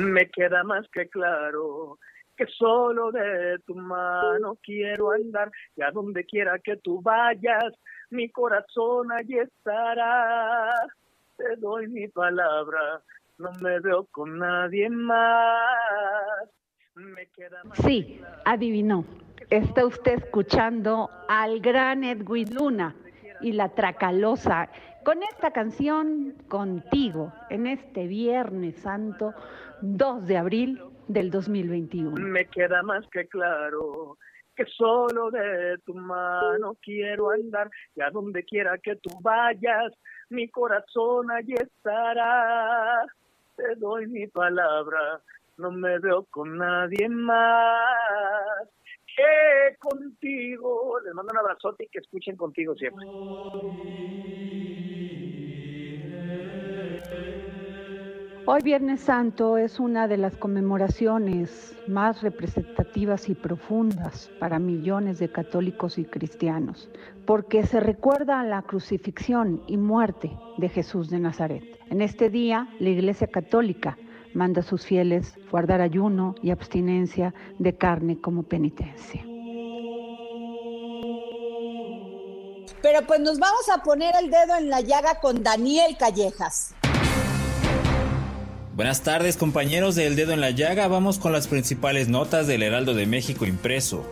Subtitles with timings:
[0.00, 1.98] Me queda más que claro
[2.40, 7.74] que solo de tu mano quiero andar y a donde quiera que tú vayas,
[8.08, 10.70] mi corazón allí estará.
[11.36, 13.02] Te doy mi palabra,
[13.36, 16.48] no me veo con nadie más.
[16.94, 19.04] Me queda más Sí, adivinó.
[19.50, 22.94] Está usted escuchando al gran Edwin Luna
[23.42, 24.70] y la Tracalosa
[25.04, 29.34] con esta canción contigo en este Viernes Santo
[29.82, 32.12] 2 de abril del 2021.
[32.12, 34.18] Me queda más que claro
[34.54, 39.92] que solo de tu mano quiero andar y a donde quiera que tú vayas,
[40.28, 43.06] mi corazón allí estará.
[43.56, 45.20] Te doy mi palabra,
[45.56, 48.68] no me veo con nadie más
[49.16, 51.00] que contigo.
[51.04, 53.06] Les mando un abrazote y que escuchen contigo siempre.
[58.52, 65.30] Hoy Viernes Santo es una de las conmemoraciones más representativas y profundas para millones de
[65.30, 66.90] católicos y cristianos,
[67.26, 71.62] porque se recuerda la crucifixión y muerte de Jesús de Nazaret.
[71.90, 73.96] En este día, la Iglesia Católica
[74.34, 79.24] manda a sus fieles guardar ayuno y abstinencia de carne como penitencia.
[82.82, 86.74] Pero pues nos vamos a poner el dedo en la llaga con Daniel Callejas.
[88.80, 92.94] Buenas tardes compañeros del Dedo en la Llaga, vamos con las principales notas del Heraldo
[92.94, 94.10] de México impreso.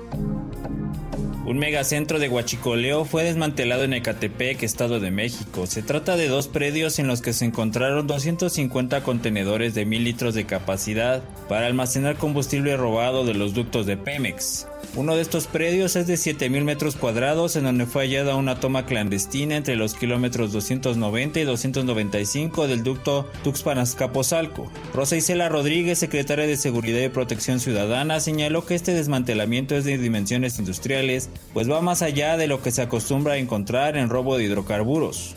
[1.47, 5.67] Un megacentro de Huachicoleo fue desmantelado en Ecatepec, Estado de México.
[5.67, 10.35] Se trata de dos predios en los que se encontraron 250 contenedores de mil litros
[10.35, 14.67] de capacidad para almacenar combustible robado de los ductos de Pemex.
[14.95, 18.87] Uno de estos predios es de 7.000 metros cuadrados en donde fue hallada una toma
[18.87, 24.71] clandestina entre los kilómetros 290 y 295 del ducto Tuxpan-Azcapotzalco.
[24.95, 29.99] Rosa Isela Rodríguez, secretaria de Seguridad y Protección Ciudadana, señaló que este desmantelamiento es de
[29.99, 34.37] dimensiones industriales, pues va más allá de lo que se acostumbra a encontrar en robo
[34.37, 35.37] de hidrocarburos.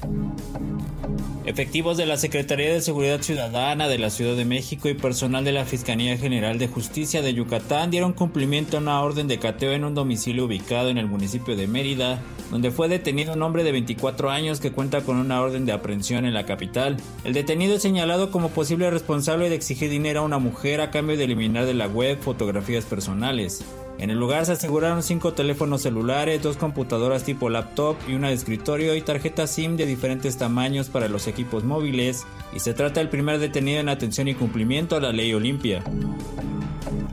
[1.51, 5.51] Efectivos de la Secretaría de Seguridad Ciudadana de la Ciudad de México y personal de
[5.51, 9.83] la Fiscalía General de Justicia de Yucatán dieron cumplimiento a una orden de cateo en
[9.83, 14.29] un domicilio ubicado en el municipio de Mérida, donde fue detenido un hombre de 24
[14.29, 16.95] años que cuenta con una orden de aprehensión en la capital.
[17.25, 21.17] El detenido es señalado como posible responsable de exigir dinero a una mujer a cambio
[21.17, 23.61] de eliminar de la web fotografías personales.
[24.01, 28.33] En el lugar se aseguraron cinco teléfonos celulares, dos computadoras tipo laptop y una de
[28.33, 33.09] escritorio y tarjetas SIM de diferentes tamaños para los equipos móviles, y se trata del
[33.09, 35.83] primer detenido en atención y cumplimiento a la ley Olimpia.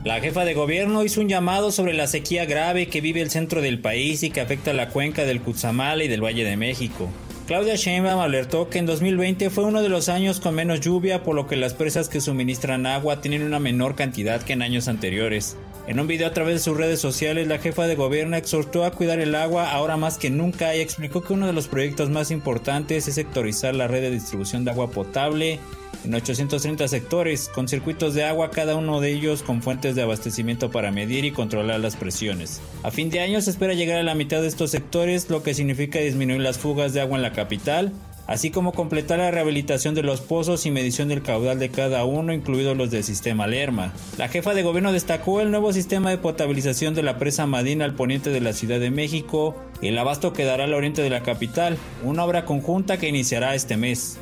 [0.03, 3.61] La jefa de gobierno hizo un llamado sobre la sequía grave que vive el centro
[3.61, 7.07] del país y que afecta a la cuenca del Cutzamala y del Valle de México.
[7.45, 11.35] Claudia Sheinbaum alertó que en 2020 fue uno de los años con menos lluvia, por
[11.35, 15.55] lo que las presas que suministran agua tienen una menor cantidad que en años anteriores.
[15.87, 18.91] En un video a través de sus redes sociales, la jefa de gobierno exhortó a
[18.91, 22.29] cuidar el agua ahora más que nunca y explicó que uno de los proyectos más
[22.29, 25.59] importantes es sectorizar la red de distribución de agua potable
[26.05, 30.71] en 830 sectores, con circuitos de agua cada uno de ellos con fuentes de abastecimiento
[30.71, 32.61] para medir y controlar las presiones.
[32.83, 35.53] A fin de año se espera llegar a la mitad de estos sectores, lo que
[35.53, 37.91] significa disminuir las fugas de agua en la capital,
[38.29, 42.31] así como completar la rehabilitación de los pozos y medición del caudal de cada uno,
[42.31, 43.91] incluidos los del sistema Lerma.
[44.19, 47.95] La jefa de gobierno destacó el nuevo sistema de potabilización de la presa Madina al
[47.95, 49.55] poniente de la Ciudad de México
[49.87, 53.77] el abasto que dará al oriente de la capital, una obra conjunta que iniciará este
[53.77, 54.19] mes.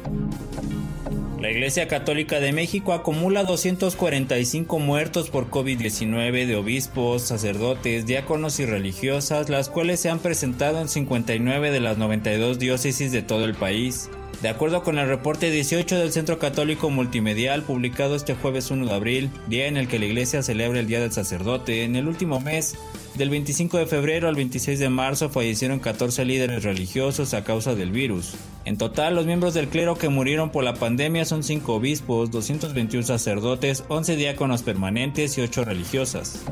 [1.40, 8.66] La Iglesia Católica de México acumula 245 muertos por COVID-19 de obispos, sacerdotes, diáconos y
[8.66, 13.54] religiosas, las cuales se han presentado en 59 de las 92 diócesis de todo el
[13.54, 14.10] país.
[14.42, 18.94] De acuerdo con el reporte 18 del Centro Católico Multimedial publicado este jueves 1 de
[18.94, 22.40] abril, día en el que la Iglesia celebra el Día del Sacerdote, en el último
[22.40, 22.76] mes,
[23.18, 27.92] del 25 de febrero al 26 de marzo fallecieron 14 líderes religiosos a causa del
[27.92, 28.36] virus.
[28.66, 33.06] En total, los miembros del clero que murieron por la pandemia son 5 obispos, 221
[33.06, 36.44] sacerdotes, 11 diáconos permanentes y 8 religiosas.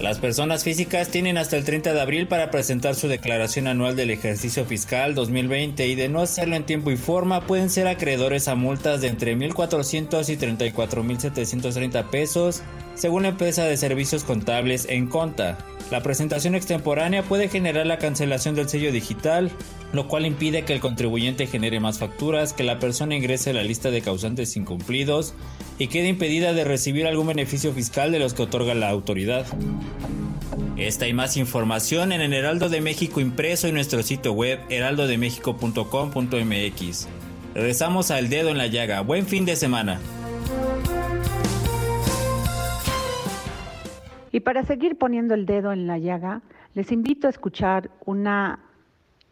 [0.00, 4.10] Las personas físicas tienen hasta el 30 de abril para presentar su declaración anual del
[4.10, 8.54] ejercicio fiscal 2020 y de no hacerlo en tiempo y forma pueden ser acreedores a
[8.54, 12.62] multas de entre 1.400 y 34.730 pesos
[12.94, 15.58] según la empresa de servicios contables en Conta.
[15.90, 19.50] La presentación extemporánea puede generar la cancelación del sello digital,
[19.92, 23.64] lo cual impide que el contribuyente genere más facturas, que la persona ingrese a la
[23.64, 25.34] lista de causantes incumplidos
[25.78, 29.46] y quede impedida de recibir algún beneficio fiscal de los que otorga la autoridad.
[30.76, 37.08] Esta y más información en el Heraldo de México impreso en nuestro sitio web heraldodemexico.com.mx.
[37.54, 39.00] Regresamos al dedo en la llaga.
[39.00, 40.00] Buen fin de semana.
[44.32, 46.42] Y para seguir poniendo el dedo en la llaga,
[46.74, 48.60] les invito a escuchar una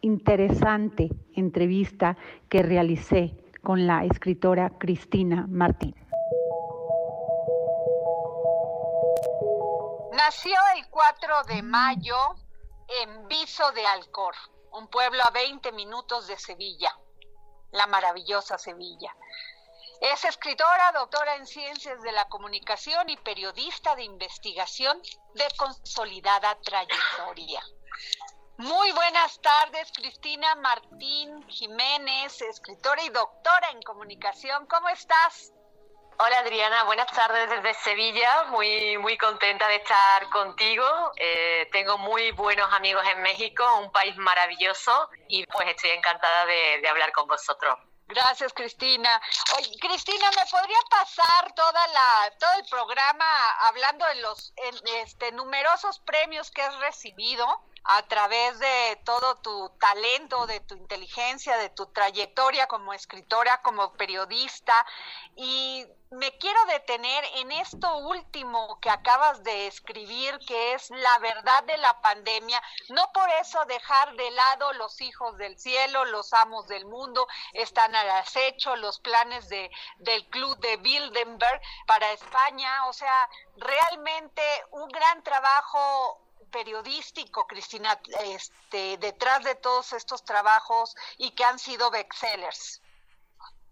[0.01, 2.17] interesante entrevista
[2.49, 5.95] que realicé con la escritora Cristina Martín.
[10.11, 12.15] Nació el 4 de mayo
[13.01, 14.35] en Viso de Alcor,
[14.73, 16.91] un pueblo a 20 minutos de Sevilla,
[17.71, 19.15] la maravillosa Sevilla.
[20.01, 25.01] Es escritora, doctora en ciencias de la comunicación y periodista de investigación
[25.33, 27.61] de consolidada trayectoria.
[28.57, 34.65] Muy buenas tardes, Cristina Martín Jiménez, escritora y doctora en comunicación.
[34.67, 35.51] ¿Cómo estás?
[36.17, 40.85] Hola Adriana, buenas tardes desde Sevilla, muy, muy contenta de estar contigo.
[41.17, 46.87] Eh, tengo muy buenos amigos en México, un país maravilloso y pues estoy encantada de
[46.87, 47.88] hablar con vosotros.
[48.09, 49.21] Gracias, Cristina.
[49.55, 54.51] Oye, Cristina, ¿me podría pasar toda la, todo el programa hablando de los
[55.03, 57.45] este, numerosos premios que has recibido?
[57.83, 63.93] A través de todo tu talento, de tu inteligencia, de tu trayectoria como escritora, como
[63.93, 64.85] periodista.
[65.35, 71.63] Y me quiero detener en esto último que acabas de escribir, que es la verdad
[71.65, 72.61] de la pandemia.
[72.89, 77.95] No por eso dejar de lado los hijos del cielo, los amos del mundo, están
[77.95, 82.87] al acecho, los planes de, del club de Bilderberg para España.
[82.87, 84.41] O sea, realmente
[84.71, 91.91] un gran trabajo periodístico, Cristina, este, detrás de todos estos trabajos y que han sido
[91.91, 92.81] bestsellers.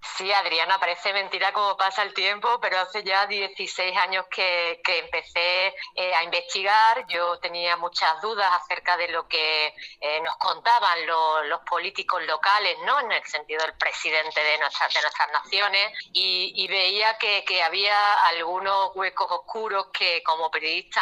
[0.02, 5.76] Sí, Adriana, parece mentira cómo pasa el tiempo, pero hace ya 16 años que, empecé
[5.96, 7.06] eh, a investigar.
[7.08, 11.06] Yo tenía muchas dudas acerca de lo que eh, nos contaban
[11.50, 13.00] los políticos locales, ¿no?
[13.00, 18.96] En el sentido del presidente de nuestras, de nuestras naciones, y, veía que, había algunos
[18.96, 21.02] huecos oscuros que como periodista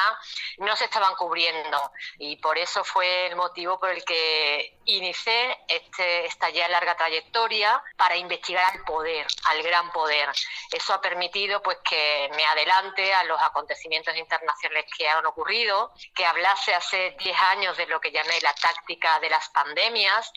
[0.57, 1.91] no se estaban cubriendo.
[2.17, 7.81] Y por eso fue el motivo por el que inicié este, esta ya larga trayectoria
[7.97, 10.29] para investigar poder, al gran poder.
[10.71, 16.25] Eso ha permitido pues que me adelante a los acontecimientos internacionales que han ocurrido, que
[16.25, 20.31] hablase hace 10 años de lo que llamé la táctica de las pandemias,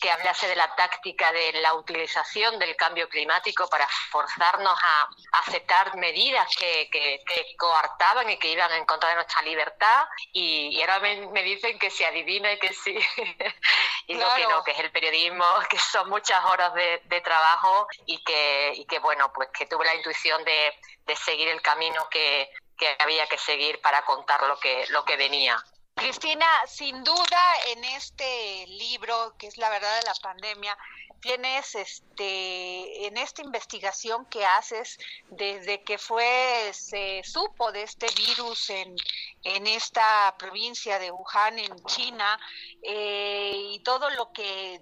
[0.00, 5.08] que hablase de la táctica de la utilización del cambio climático para forzarnos a
[5.40, 6.90] aceptar medidas que,
[7.56, 10.06] coartaban y que iban en contra de nuestra libertad.
[10.32, 12.98] Y, ahora me, dicen que se adivina y que sí.
[14.08, 17.86] Y lo que no, que es el periodismo, que son muchas horas de, de trabajo
[18.06, 20.74] y que, y que bueno, pues que tuve la intuición de,
[21.06, 25.16] de seguir el camino que, que había que seguir para contar lo que, lo que
[25.16, 25.62] venía.
[25.94, 30.76] Cristina, sin duda en este libro, que es la verdad de la pandemia,
[31.22, 38.70] tienes este en esta investigación que haces desde que fue se supo de este virus
[38.70, 38.96] en,
[39.44, 42.38] en esta provincia de Wuhan en China
[42.82, 44.80] eh, y todo lo que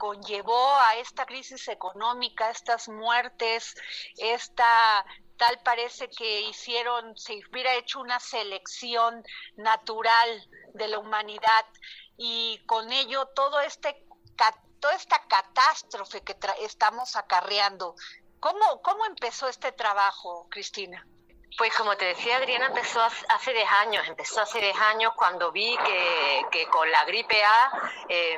[0.00, 3.74] conllevó a esta crisis económica, estas muertes,
[4.16, 5.04] esta
[5.36, 9.22] tal parece que hicieron, se hubiera hecho una selección
[9.56, 10.28] natural
[10.74, 11.66] de la humanidad
[12.16, 14.06] y con ello todo este
[14.80, 17.94] toda esta catástrofe que estamos acarreando.
[18.40, 21.06] ¿Cómo, ¿Cómo empezó este trabajo, Cristina?
[21.56, 25.76] Pues como te decía Adriana, empezó hace 10 años, empezó hace 10 años cuando vi
[26.50, 28.36] que, con la gripe A eh,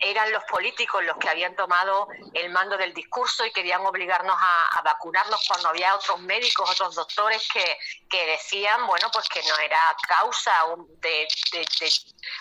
[0.00, 4.82] eran los políticos los que habían tomado el mando del discurso y querían obligarnos a,
[4.82, 7.78] vacunarnos cuando había otros médicos, otros doctores que,
[8.08, 10.52] que decían, bueno, pues que no era causa
[11.00, 11.26] de,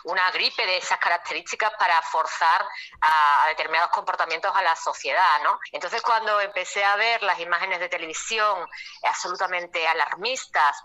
[0.03, 2.65] una gripe de esas características para forzar
[3.01, 5.59] a, determinados comportamientos a la sociedad, ¿no?
[5.71, 8.67] Entonces cuando empecé a ver las imágenes de televisión
[9.03, 10.12] absolutamente alarmantes,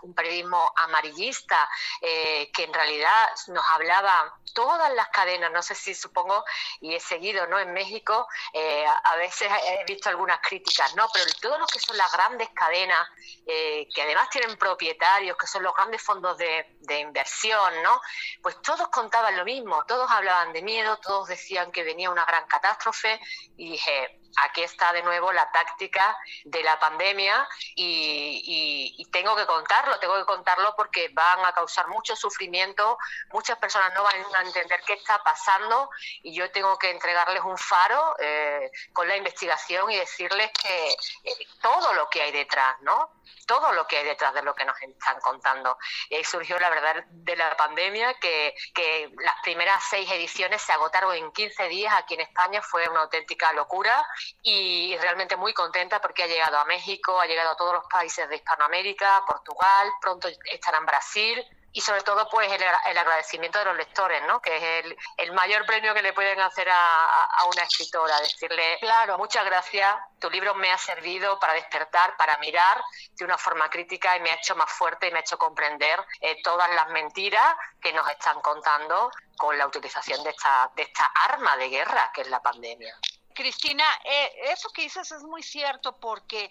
[0.01, 1.69] un periodismo amarillista,
[2.01, 6.43] eh, que en realidad nos hablaba todas las cadenas, no sé si supongo,
[6.81, 7.59] y he seguido ¿no?
[7.59, 11.07] en México, eh, a veces he visto algunas críticas, ¿no?
[11.13, 13.07] pero todo lo que son las grandes cadenas,
[13.45, 18.01] eh, que además tienen propietarios, que son los grandes fondos de, de inversión, ¿no?
[18.41, 22.45] pues todos contaban lo mismo, todos hablaban de miedo, todos decían que venía una gran
[22.47, 23.19] catástrofe,
[23.55, 29.97] y dije, aquí está de nuevo la táctica de la pandemia y, tengo que contarlo,
[29.99, 32.97] tengo que contarlo porque van a causar mucho sufrimiento,
[33.31, 35.89] muchas personas no van a entender qué está pasando
[36.21, 41.47] y yo tengo que entregarles un faro eh, con la investigación y decirles que eh,
[41.59, 43.19] todo lo que hay detrás, ¿no?
[43.49, 45.75] todo lo que hay detrás de lo que nos están contando.
[46.07, 46.78] Y ahí surgió la verdad
[47.09, 52.15] de la pandemia, que, que las primeras seis ediciones se agotaron en 15 días aquí
[52.15, 54.05] en España, fue una auténtica locura
[54.41, 58.27] y realmente muy contenta porque ha llegado a México, ha llegado a todos los países
[58.29, 63.77] de Hispanoamérica, Portugal, pronto estará en Brasil y sobre todo pues el, agradecimiento de los
[63.77, 64.41] lectores, ¿no?
[64.41, 68.77] Que es el, el mayor premio que le pueden hacer a, a, una escritora, decirle
[68.79, 69.17] claro.
[69.17, 74.17] muchas gracias, tu libro me ha servido para despertar, para mirar de una forma crítica
[74.17, 77.55] y me ha hecho más fuerte y me ha hecho comprender eh, todas las mentiras
[77.81, 82.21] que nos están contando con la utilización de esta, de esta arma de guerra que
[82.21, 82.95] es la pandemia.
[83.33, 86.49] Cristina, eh, eso que dices es muy cierto porque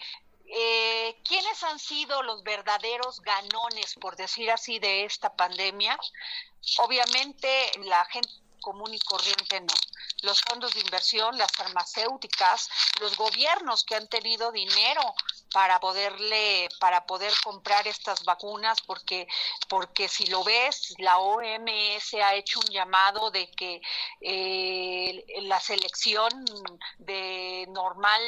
[0.50, 5.98] eh, ¿quiénes han sido los verdaderos ganones, por decir así, de esta pandemia?
[6.78, 7.48] Obviamente
[7.84, 8.30] la gente
[8.68, 9.72] común y corriente no.
[10.20, 12.68] Los fondos de inversión, las farmacéuticas,
[13.00, 15.00] los gobiernos que han tenido dinero
[15.54, 19.26] para poderle, para poder comprar estas vacunas, porque,
[19.70, 23.80] porque si lo ves, la OMS ha hecho un llamado de que
[24.20, 26.28] eh, la selección
[26.98, 28.20] de normal,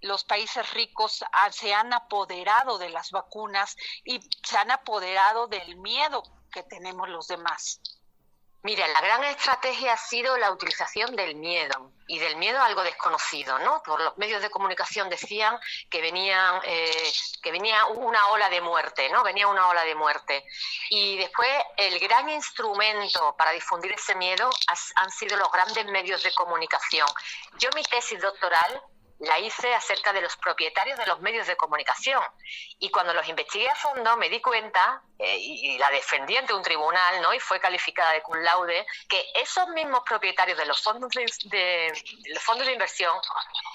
[0.00, 6.22] los países ricos se han apoderado de las vacunas y se han apoderado del miedo
[6.52, 7.80] que tenemos los demás.
[8.62, 12.82] Mira, la gran estrategia ha sido la utilización del miedo y del miedo a algo
[12.82, 13.80] desconocido, ¿no?
[13.84, 15.56] Por los medios de comunicación decían
[15.88, 19.22] que venían, eh, que venía una ola de muerte, ¿no?
[19.22, 20.44] Venía una ola de muerte.
[20.90, 24.50] Y después el gran instrumento para difundir ese miedo
[24.96, 27.06] han sido los grandes medios de comunicación.
[27.58, 28.82] Yo mi tesis doctoral
[29.20, 32.22] la hice acerca de los propietarios de los medios de comunicación.
[32.78, 36.62] Y cuando los investigué a fondo me di cuenta, eh, y, la defendí ante un
[36.62, 37.34] tribunal, ¿no?
[37.34, 41.92] y fue calificada de cum laude, que esos mismos propietarios de los fondos de,
[42.32, 43.12] los fondos de inversión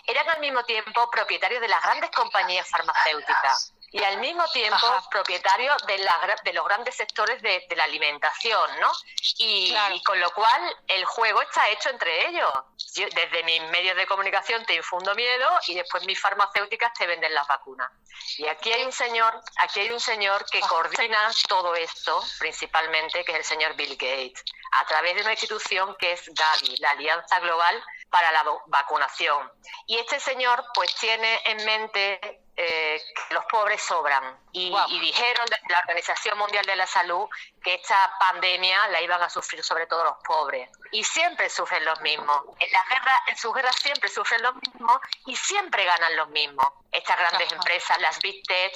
[0.05, 5.71] eran al mismo tiempo propietarios de las grandes compañías farmacéuticas y al mismo tiempo propietario
[5.85, 8.91] de, la, de los grandes sectores de, la alimentación, ¿no?
[9.37, 9.71] Y,
[10.03, 12.51] con lo cual el juego está hecho entre ellos.
[12.95, 17.47] desde mis medios de comunicación te infundo miedo y después mis farmacéuticas te venden las
[17.47, 17.91] vacunas.
[18.37, 23.33] Y aquí hay un señor, aquí hay un señor que coordina todo esto, principalmente, que
[23.33, 27.39] es el señor Bill Gates, a través de una institución que es Gavi, la Alianza
[27.41, 29.51] Global para la Vacunación.
[29.85, 34.37] Y este señor pues tiene en mente eh, que los pobres sobran.
[34.51, 34.69] Y,
[34.99, 37.27] dijeron desde la Organización Mundial de la Salud
[37.63, 40.69] que esta pandemia la iban a sufrir sobre todo los pobres.
[40.91, 42.43] Y siempre sufren los mismos.
[42.59, 46.67] En, la guerra, en sus guerras siempre sufren los mismos y siempre ganan los mismos.
[46.91, 48.73] Estas grandes empresas, las Big Tech,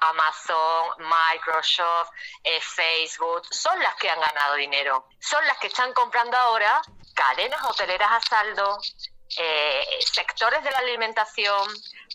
[0.00, 2.10] Amazon, Microsoft,
[2.44, 5.08] eh, Facebook, son las que han ganado dinero.
[5.18, 6.82] Son las que están comprando ahora
[7.14, 8.78] cadenas hoteleras a saldo,
[9.38, 11.68] eh, sectores de la alimentación,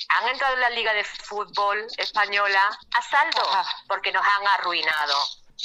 [0.10, 3.42] han entrado en la Liga de Fútbol Española a saldo
[3.88, 5.16] porque nos han arruinado.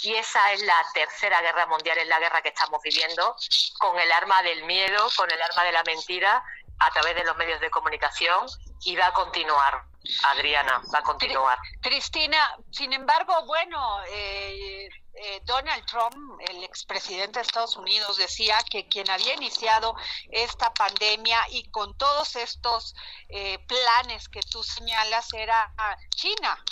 [0.02, 3.36] Y esa es la tercera guerra mundial, es la guerra que estamos viviendo,
[3.78, 6.42] con el arma del miedo, con el arma de la mentira,
[6.78, 8.46] a través de los medios de comunicación,
[8.84, 9.84] y va a continuar.
[10.24, 11.58] Adriana, va a continuar.
[11.80, 18.88] Cristina, sin embargo, bueno, eh, eh, Donald Trump, el expresidente de Estados Unidos, decía que
[18.88, 19.94] quien había iniciado
[20.30, 22.94] esta pandemia y con todos estos
[23.28, 25.72] eh, planes que tú señalas era
[26.14, 26.62] China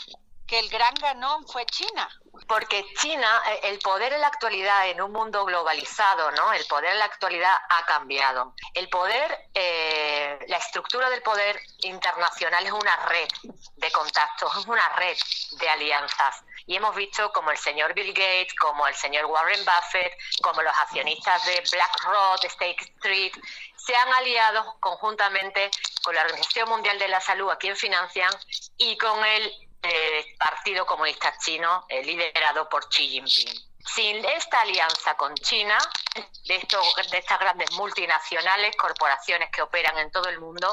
[0.51, 2.09] que el gran ganón fue China.
[2.49, 6.53] Porque China, eh, el poder en la actualidad en un mundo globalizado, ¿no?
[6.53, 8.55] El poder en la actualidad ha cambiado.
[8.75, 13.29] El poder, eh, la estructura del poder internacional es una red
[13.77, 15.17] de contactos, es una red
[15.53, 16.43] de alianzas.
[16.71, 20.73] Y hemos visto como el señor Bill Gates, como el señor Warren Buffett, como los
[20.79, 23.33] accionistas de BlackRock, State Street,
[23.75, 25.69] se han aliado conjuntamente
[26.05, 28.31] con la Organización Mundial de la Salud, a quien financian,
[28.77, 33.53] y con el eh, Partido Comunista Chino, eh, liderado por Xi Jinping.
[33.85, 35.77] Sin esta alianza con China,
[36.45, 36.69] de,
[37.11, 40.73] de estas grandes multinacionales, corporaciones que operan en todo el mundo,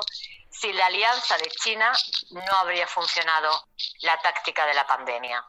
[0.51, 1.91] sin la alianza de China
[2.29, 3.67] no habría funcionado
[4.01, 5.43] la táctica de la pandemia.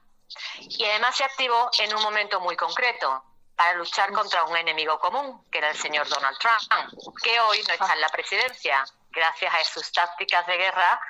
[0.60, 3.24] Y además se activó en un momento muy concreto,
[3.58, 7.74] para luchar contra un enemigo común, que era el señor Donald Trump, que hoy no
[7.74, 11.00] está en la presidencia, gracias a sus tácticas de guerra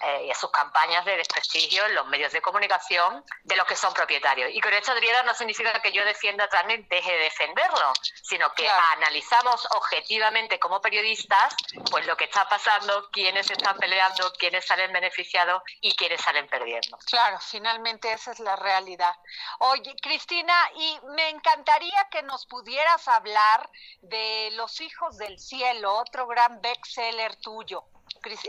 [0.00, 3.76] eh, y a sus campañas de desprestigio en los medios de comunicación de los que
[3.76, 4.50] son propietarios.
[4.52, 8.68] Y con esto, Adriana, no significa que yo defienda también deje de defenderlo, sino que
[8.68, 11.54] analizamos objetivamente como periodistas
[11.90, 16.96] pues lo que está pasando, quiénes están peleando, quiénes salen beneficiados y quiénes salen perdiendo.
[17.06, 19.14] Claro, finalmente esa es la realidad.
[19.58, 23.68] Oye, Cristina, y me encantaría que nos pudieras hablar
[24.00, 27.84] de Los Hijos del Cielo, otro gran bestseller tuyo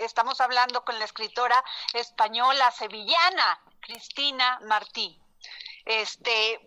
[0.02, 5.20] estamos hablando con la escritora española sevillana Cristina Martí.
[5.86, 6.62] Este,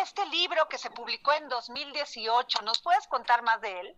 [0.00, 3.96] este libro que se publicó en 2018, ¿nos puedes contar más de él?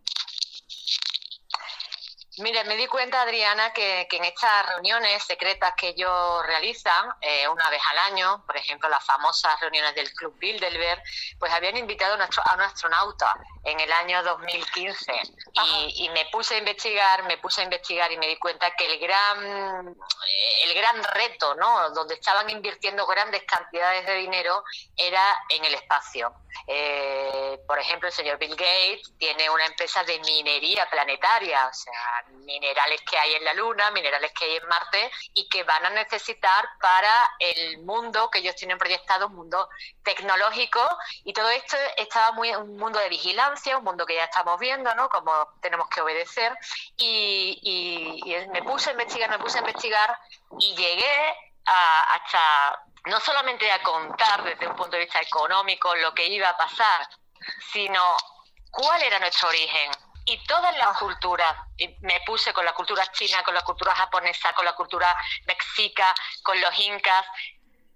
[2.41, 7.69] Mire, me di cuenta, Adriana, que, en estas reuniones secretas que ellos realizan eh, una
[7.69, 11.03] vez al año, por ejemplo, las famosas reuniones del Club Bilderberg,
[11.39, 15.13] pues habían invitado a, un astronauta en el año 2015
[15.53, 18.87] y, y, me puse a investigar, me puse a investigar y me di cuenta que
[18.87, 19.97] el gran,
[20.65, 21.91] el gran reto, ¿no?
[21.91, 24.65] Donde estaban invirtiendo grandes cantidades de dinero
[24.97, 26.33] era en el espacio.
[26.67, 32.25] Eh, por ejemplo, el señor Bill Gates tiene una empresa de minería planetaria, o sea,
[32.45, 35.91] minerales que hay en la Luna, minerales que hay en Marte y que van a
[35.91, 39.69] necesitar para el mundo que ellos tienen proyectado, un mundo
[40.03, 40.81] tecnológico.
[41.25, 44.95] Y todo esto estaba muy un mundo de vigilancia, un mundo que ya estamos viendo,
[44.95, 45.09] ¿no?
[45.09, 46.57] Como tenemos que obedecer.
[46.97, 48.21] Y,
[48.53, 50.19] me puse a investigar, me puse a investigar
[50.59, 51.35] y llegué
[51.67, 56.49] a, hasta no solamente a contar desde un punto de vista económico lo que iba
[56.49, 57.09] a pasar,
[57.73, 58.17] sino
[58.71, 59.91] cuál era nuestro origen,
[60.31, 61.57] y todas las culturas,
[62.03, 65.09] me puse con la cultura china, con la cultura japonesa, con la cultura
[65.45, 66.15] mexica,
[66.45, 67.27] con los incas,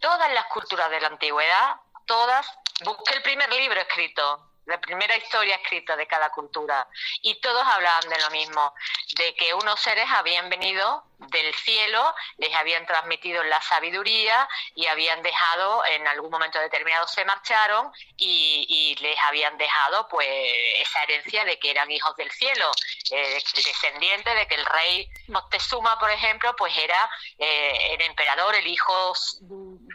[0.01, 2.45] todas las culturas de la antigüedad, todas,
[2.85, 6.89] busqué el primer libro escrito, la primera historia escrita de cada cultura,
[7.23, 8.75] y todos hablaban de lo mismo,
[9.17, 15.23] de que unos seres habían venido del cielo, les habían transmitido la sabiduría y habían
[15.23, 20.29] dejado, en algún momento determinado se marcharon y, les habían dejado pues
[20.77, 22.71] esa herencia de que eran hijos del cielo,
[23.11, 28.67] eh, descendiente de que el rey Moctezuma, por ejemplo, pues era eh, el emperador, el
[28.67, 29.13] hijo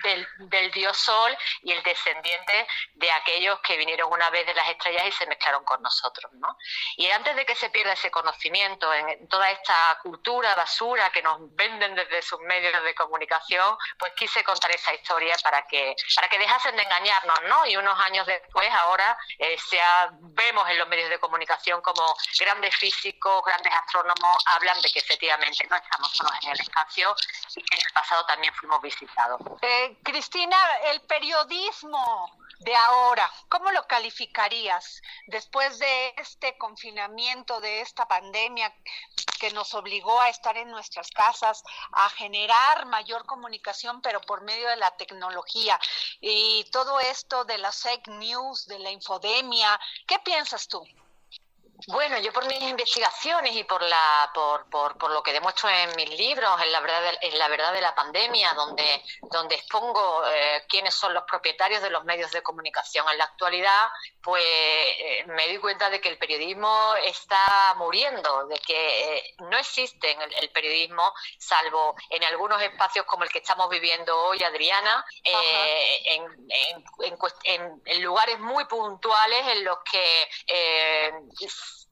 [0.04, 4.68] del, del, dios sol y el descendiente de aquellos que vinieron una vez de las
[4.70, 6.32] estrellas y se mezclaron con nosotros.
[6.34, 6.58] ¿no?
[6.98, 11.38] Y antes de que se pierda ese conocimiento en toda esta cultura basura que nos
[11.56, 16.40] venden desde sus medios de comunicación, pues quise contar esa historia para que, para que
[16.40, 17.66] dejasen de engañarnos, ¿no?
[17.66, 19.58] Y unos años después, ahora, eh,
[20.22, 25.68] vemos en los medios de comunicación como grandes físicos, grandes astrónomos hablan de que efectivamente
[25.70, 27.16] no estamos solos en el espacio
[27.56, 29.42] y que en el pasado también fuimos visitados.
[29.62, 38.08] Eh, Cristina, el periodismo de ahora, ¿cómo lo calificarías después de este confinamiento, de esta
[38.08, 38.74] pandemia
[39.40, 44.68] que nos obligó a estar en nuestras casas, a generar mayor comunicación, pero por medio
[44.70, 45.80] de la tecnología
[46.20, 49.80] y todo esto de las fake news, de la infodemia?
[50.06, 50.86] ¿Qué piensas tú?
[51.88, 55.96] Bueno, yo por mis investigaciones y por la por, por, por lo que demuestro en
[55.96, 60.24] mis libros, en la verdad de, en la verdad de la pandemia, donde donde expongo
[60.28, 63.88] eh, quiénes son los propietarios de los medios de comunicación en la actualidad,
[64.22, 69.58] pues eh, me doy cuenta de que el periodismo está muriendo, de que eh, no
[69.58, 75.06] existe el, el, periodismo salvo en algunos espacios como el que estamos viviendo hoy, Adriana,
[75.24, 76.50] en,
[77.04, 80.30] en, en, en, lugares muy puntuales en los que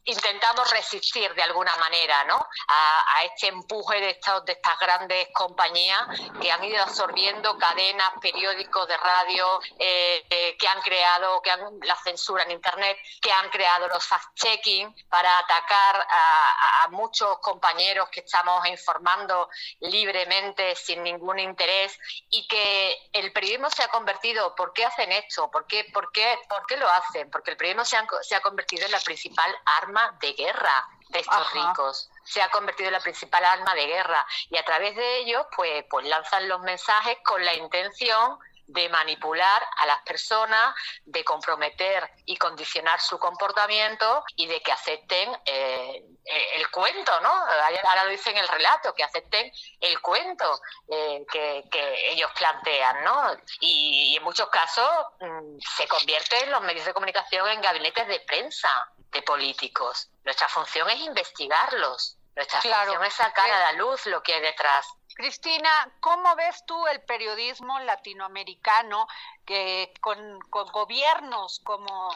[0.07, 2.35] intentamos resistir de alguna manera ¿no?
[2.35, 6.01] a, este empuje de, estos, de estas grandes compañías
[6.41, 11.79] que han ido absorbiendo cadenas, periódicos de radio, eh, eh, que han creado que han,
[11.83, 18.07] la censura en Internet, que han creado los fact-checking para atacar a, a, muchos compañeros
[18.09, 19.49] que estamos informando
[19.81, 25.51] libremente, sin ningún interés, y que el periodismo se ha convertido, ¿por qué hacen esto?
[25.51, 27.29] ¿Por qué, por qué, por qué lo hacen?
[27.29, 31.19] Porque el periodismo se ha, se ha convertido en la principal arma de guerra de
[31.19, 32.09] estos ricos.
[32.23, 35.85] Se ha convertido en la principal arma de guerra y a través de ellos pues,
[35.89, 42.35] pues lanzan los mensajes con la intención de manipular a las personas, de comprometer y
[42.35, 47.29] condicionar su comportamiento y de que acepten eh, eh, el cuento, ¿no?
[47.29, 51.63] Ahora lo dicen el relato, que acepten el cuento eh, que,
[52.11, 53.37] ellos plantean, ¿no?
[53.61, 54.89] Y, en muchos casos
[55.21, 58.69] mm, se convierten los medios de comunicación en gabinetes de prensa
[59.11, 60.09] de políticos.
[60.23, 62.17] Nuestra función es investigarlos.
[62.35, 64.85] Nuestra función es sacar a la luz lo que hay detrás.
[65.17, 69.07] Cristina, ¿cómo ves tú el periodismo latinoamericano
[69.47, 70.39] que con,
[70.71, 72.13] gobiernos como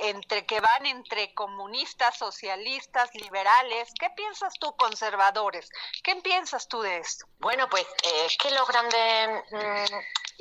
[0.00, 3.92] entre que van entre comunistas, socialistas, liberales?
[4.00, 5.70] ¿Qué piensas tú, conservadores?
[6.02, 7.26] ¿Qué piensas tú de esto?
[7.38, 9.96] Bueno, pues eh, es que los grandes mm,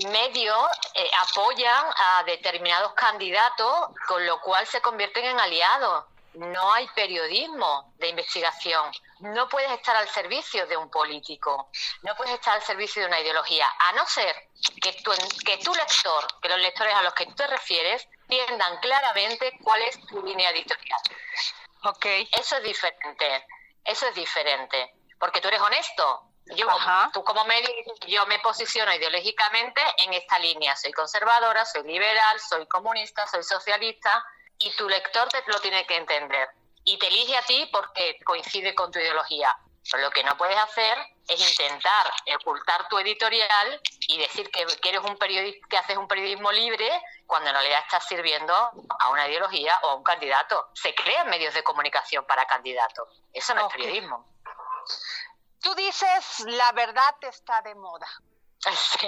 [0.07, 6.87] medios eh, apoyan a determinados candidatos, con lo cual se convierten en aliados no hay
[6.89, 8.91] periodismo de investigación.
[9.19, 11.69] No puedes estar al servicio de un político,
[12.03, 14.35] no puedes estar al servicio de una ideología, a no ser
[14.81, 15.11] que tu,
[15.45, 19.81] que tu lector, que los lectores a los que tú te refieres, entiendan claramente cuál
[19.81, 21.01] es tu línea editorial.
[21.83, 22.05] Ok.
[22.31, 23.47] Eso es diferente,
[23.83, 26.23] eso es diferente, porque tú eres honesto.
[26.55, 26.67] Yo,
[27.13, 27.69] tú como medio,
[28.07, 30.75] yo me posiciono ideológicamente en esta línea.
[30.75, 34.23] Soy conservadora, soy liberal, soy comunista, soy socialista,
[34.57, 36.49] y tu lector te lo tiene que entender
[36.83, 39.55] y te elige a ti porque coincide con tu ideología.
[39.91, 45.01] Pero lo que no puedes hacer es intentar ocultar tu editorial y decir que, eres
[45.01, 46.89] un periodista, que haces un periodismo libre
[47.25, 50.69] cuando en realidad estás sirviendo a una ideología o a un candidato.
[50.73, 53.21] Se crean medios de comunicación para candidatos.
[53.33, 54.25] Eso no es periodismo.
[55.61, 58.07] Tú dices la verdad está de moda.
[58.99, 59.07] Sí.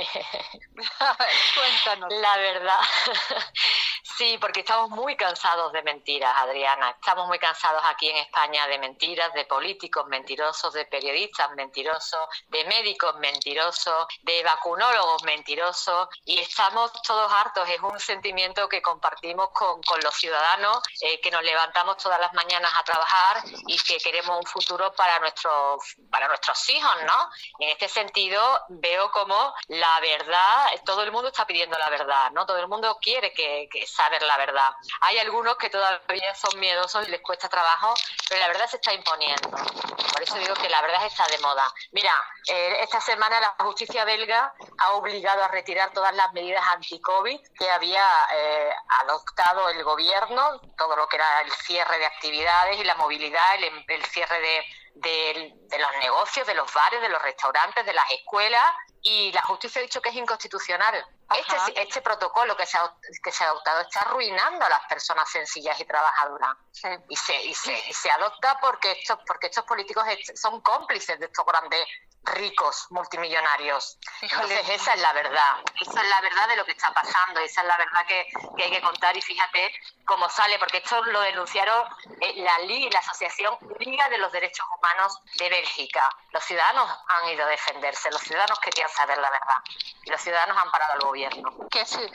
[1.55, 2.13] Cuéntanos.
[2.21, 2.79] La verdad.
[4.03, 6.91] Sí, porque estamos muy cansados de mentiras, Adriana.
[6.91, 12.65] Estamos muy cansados aquí en España de mentiras, de políticos mentirosos, de periodistas mentirosos, de
[12.65, 17.69] médicos mentirosos, de vacunólogos mentirosos y estamos todos hartos.
[17.69, 22.71] Es un sentimiento que compartimos con, los ciudadanos, eh, que nos levantamos todas las mañanas
[22.75, 27.29] a trabajar y que queremos un futuro para nuestros, para nuestros hijos, ¿no?
[27.59, 32.31] Y en este sentido veo como la verdad, todo el mundo está pidiendo la verdad,
[32.31, 32.45] ¿no?
[32.45, 34.71] Todo el mundo quiere que, que saber la verdad.
[35.01, 37.93] Hay algunos que todavía son miedosos y les cuesta trabajo,
[38.27, 39.49] pero la verdad se está imponiendo.
[39.49, 41.63] Por eso digo que la verdad está de moda.
[41.91, 42.13] Mira,
[42.47, 47.69] eh, esta semana la justicia belga ha obligado a retirar todas las medidas anti-COVID que
[47.69, 52.95] había eh, adoptado el gobierno, todo lo que era el cierre de actividades y la
[52.95, 54.39] movilidad, el, el cierre
[54.95, 58.65] de, de, los negocios, de los bares, de los restaurantes, de las escuelas,
[59.01, 61.03] y la justicia ha dicho que es inconstitucional.
[61.33, 65.29] Este, este, protocolo que se, ha, que se ha adoptado está arruinando a las personas
[65.29, 66.57] sencillas y trabajadoras.
[67.07, 70.03] Y, se, y, se, y se adopta porque estos, porque estos políticos
[70.35, 71.87] son cómplices de estos grandes
[72.23, 73.97] ricos multimillonarios.
[74.21, 77.61] Entonces esa es la verdad, esa es la verdad de lo que está pasando, esa
[77.61, 79.73] es la verdad que, que hay que contar y fíjate
[80.05, 81.87] cómo sale, porque esto lo denunciaron
[82.21, 86.01] eh, la la Asociación Liga de los Derechos Humanos de Bélgica.
[86.31, 89.57] Los ciudadanos han ido a defenderse, los ciudadanos querían saber la verdad
[90.03, 91.51] y los ciudadanos han parado al gobierno.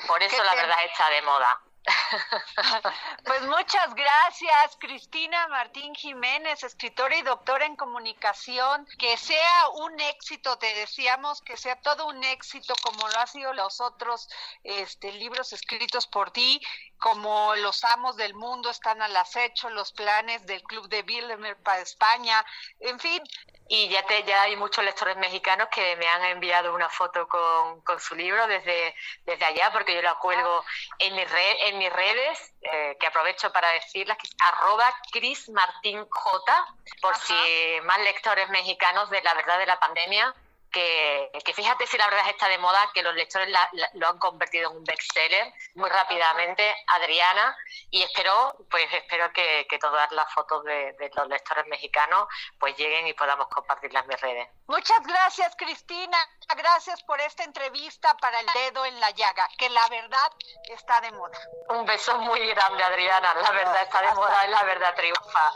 [0.07, 1.61] Por eso la verdad está de moda.
[3.25, 8.87] Pues muchas gracias, Cristina Martín Jiménez, escritora y doctora en comunicación.
[8.99, 13.53] Que sea un éxito, te decíamos, que sea todo un éxito como lo ha sido
[13.53, 14.29] los otros
[14.63, 16.61] este, libros escritos por ti,
[16.99, 21.83] como los amos del mundo están al acecho, los planes del Club de Bilderberg para
[21.83, 22.45] España,
[22.81, 23.23] en fin,
[23.69, 27.81] y ya, te, ya hay muchos lectores mexicanos que me han enviado una foto con,
[27.83, 30.65] con su libro desde, desde allá, porque yo la cuelgo
[30.99, 35.49] en, mi red, en mis redes, eh, que aprovecho para decirlas, que es arroba Cris
[35.49, 36.67] Martín J,
[37.01, 37.35] por si
[37.83, 40.35] más lectores mexicanos de la verdad de la pandemia
[40.77, 43.49] que, fíjate si la verdad está de moda, que los lectores
[43.95, 47.57] lo han convertido en un bestseller muy rápidamente, Adriana,
[47.91, 52.27] y espero, pues espero que, todas las fotos de, los lectores mexicanos
[52.59, 54.49] pues lleguen y podamos compartirlas en mis redes.
[54.67, 56.19] Muchas gracias, Cristina.
[56.57, 60.33] Gracias por esta entrevista para el dedo en la llaga, que la verdad
[60.69, 61.39] está de moda.
[61.69, 63.35] Un beso muy grande, Adriana.
[63.35, 65.53] La verdad está de moda y la verdad triunfa.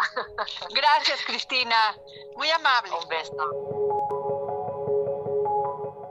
[0.70, 1.94] Gracias, Cristina.
[2.36, 2.92] Muy amable.
[2.92, 3.89] Un beso.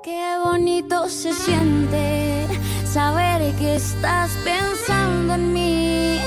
[0.02, 2.48] Qué bonito se siente
[2.86, 6.20] saber que estás pensando en mí,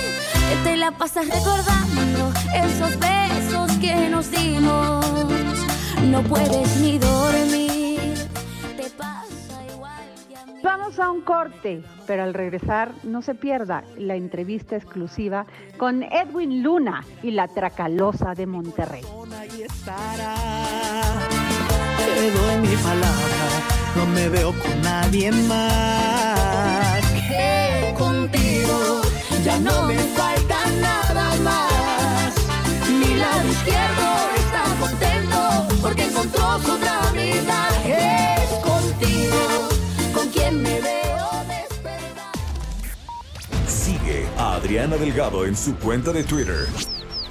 [0.51, 5.07] que te la pasas recordando esos besos que nos dimos.
[6.11, 7.99] No puedes ni dormir,
[8.77, 10.53] te pasa igual que a mí.
[10.63, 15.47] Vamos a un corte, pero al regresar no se pierda la entrevista exclusiva
[15.79, 19.03] con Edwin Luna y la Tracalosa de Monterrey
[22.15, 23.41] quedo en mi palabra,
[23.97, 29.03] no me veo con nadie más que contigo.
[29.45, 32.35] Ya no me falta nada más.
[32.89, 34.09] Mi lado izquierdo
[34.43, 35.41] está contento
[35.81, 37.69] porque encontró su otra vida.
[37.85, 39.69] Es contigo
[40.15, 42.33] con quien me veo despertar.
[43.67, 46.67] Sigue a Adriana Delgado en su cuenta de Twitter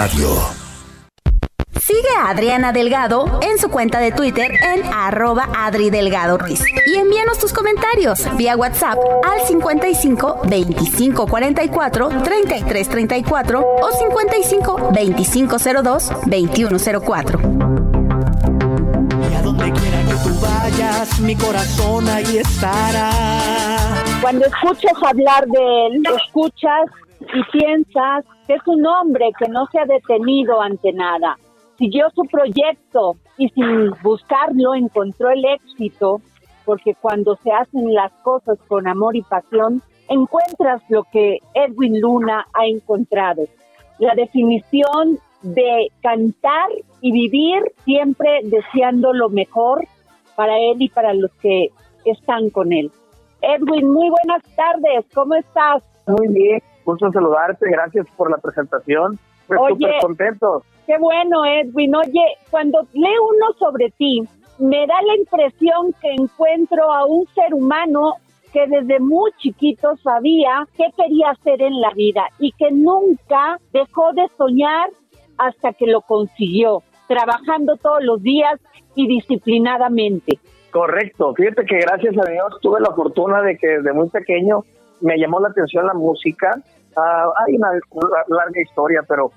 [0.00, 0.30] Radio.
[1.78, 6.64] Sigue a Adriana Delgado en su cuenta de Twitter en arroba Adri Delgado Ruiz.
[6.86, 15.56] Y envíanos tus comentarios vía WhatsApp al 55 25 44 33 34 o 55 25
[15.82, 17.40] 02 21 04.
[19.30, 23.10] Y a donde quiera que tú vayas, mi corazón ahí estará.
[24.22, 26.86] Cuando escuchas hablar de él, escuchas
[27.20, 31.36] y piensas es un hombre que no se ha detenido ante nada.
[31.78, 36.20] Siguió su proyecto y sin buscarlo encontró el éxito,
[36.64, 42.46] porque cuando se hacen las cosas con amor y pasión, encuentras lo que Edwin Luna
[42.52, 43.44] ha encontrado.
[43.98, 46.68] La definición de cantar
[47.00, 49.86] y vivir siempre deseando lo mejor
[50.36, 51.70] para él y para los que
[52.04, 52.90] están con él.
[53.40, 55.82] Edwin, muy buenas tardes, ¿cómo estás?
[56.06, 59.18] Muy bien, gusto saludarte, gracias por la presentación.
[59.42, 60.62] Estoy súper contento.
[60.86, 61.94] Qué bueno, Edwin.
[61.94, 64.22] Oye, cuando leo uno sobre ti,
[64.58, 68.14] me da la impresión que encuentro a un ser humano
[68.52, 74.12] que desde muy chiquito sabía qué quería hacer en la vida y que nunca dejó
[74.12, 74.90] de soñar
[75.38, 78.60] hasta que lo consiguió, trabajando todos los días
[78.94, 80.38] y disciplinadamente.
[80.70, 84.64] Correcto, fíjate que gracias a Dios tuve la fortuna de que desde muy pequeño
[85.00, 86.62] me llamó la atención la música.
[86.96, 87.70] Ah, hay una
[88.28, 89.30] larga historia, pero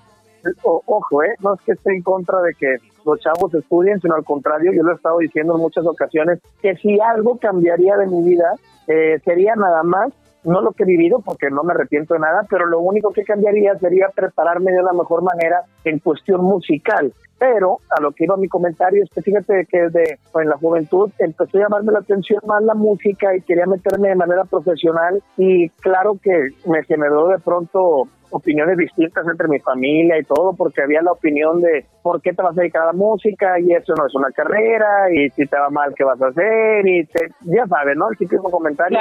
[0.63, 4.23] ojo, eh, no es que esté en contra de que los chavos estudien, sino al
[4.23, 8.23] contrario, yo lo he estado diciendo en muchas ocasiones, que si algo cambiaría de mi
[8.23, 8.53] vida,
[8.87, 10.11] eh, sería nada más,
[10.43, 13.23] no lo que he vivido, porque no me arrepiento de nada, pero lo único que
[13.23, 17.13] cambiaría sería prepararme de la mejor manera en cuestión musical.
[17.39, 21.11] Pero a lo que iba mi comentario es que fíjate que desde en la juventud
[21.19, 25.69] empezó a llamarme la atención más la música y quería meterme de manera profesional y
[25.69, 31.01] claro que me generó de pronto opiniones distintas entre mi familia y todo, porque había
[31.01, 34.07] la opinión de por qué te vas a dedicar a la música y eso no
[34.07, 36.87] es una carrera y si te va mal, ¿qué vas a hacer?
[36.87, 37.07] Y
[37.41, 38.09] ya sabes, ¿no?
[38.09, 38.97] El típico comentario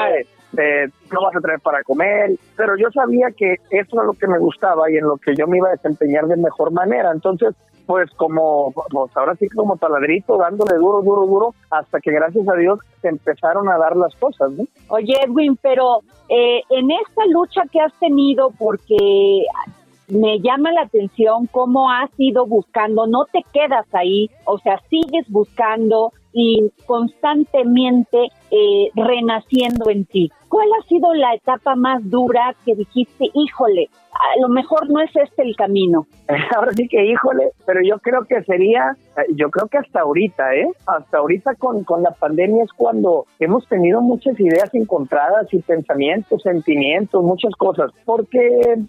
[0.52, 4.26] de, no vas a traer para comer, pero yo sabía que eso era lo que
[4.26, 7.10] me gustaba y en lo que yo me iba a desempeñar de mejor manera.
[7.10, 7.54] Entonces,
[7.86, 12.56] pues como, pues ahora sí como taladrito, dándole duro, duro, duro, hasta que gracias a
[12.56, 14.52] Dios se empezaron a dar las cosas.
[14.88, 18.96] Oye, Edwin, pero eh, en esta lucha que has tenido, porque
[20.08, 25.26] me llama la atención cómo has ido buscando, no te quedas ahí, o sea, sigues
[25.28, 30.30] buscando y constantemente eh, renaciendo en ti.
[30.52, 35.10] ¿Cuál ha sido la etapa más dura que dijiste, híjole, a lo mejor no es
[35.16, 36.06] este el camino?
[36.54, 38.94] Ahora sí que, híjole, pero yo creo que sería,
[39.34, 40.68] yo creo que hasta ahorita, ¿eh?
[40.86, 46.42] Hasta ahorita con, con la pandemia es cuando hemos tenido muchas ideas encontradas y pensamientos,
[46.42, 48.38] sentimientos, muchas cosas, porque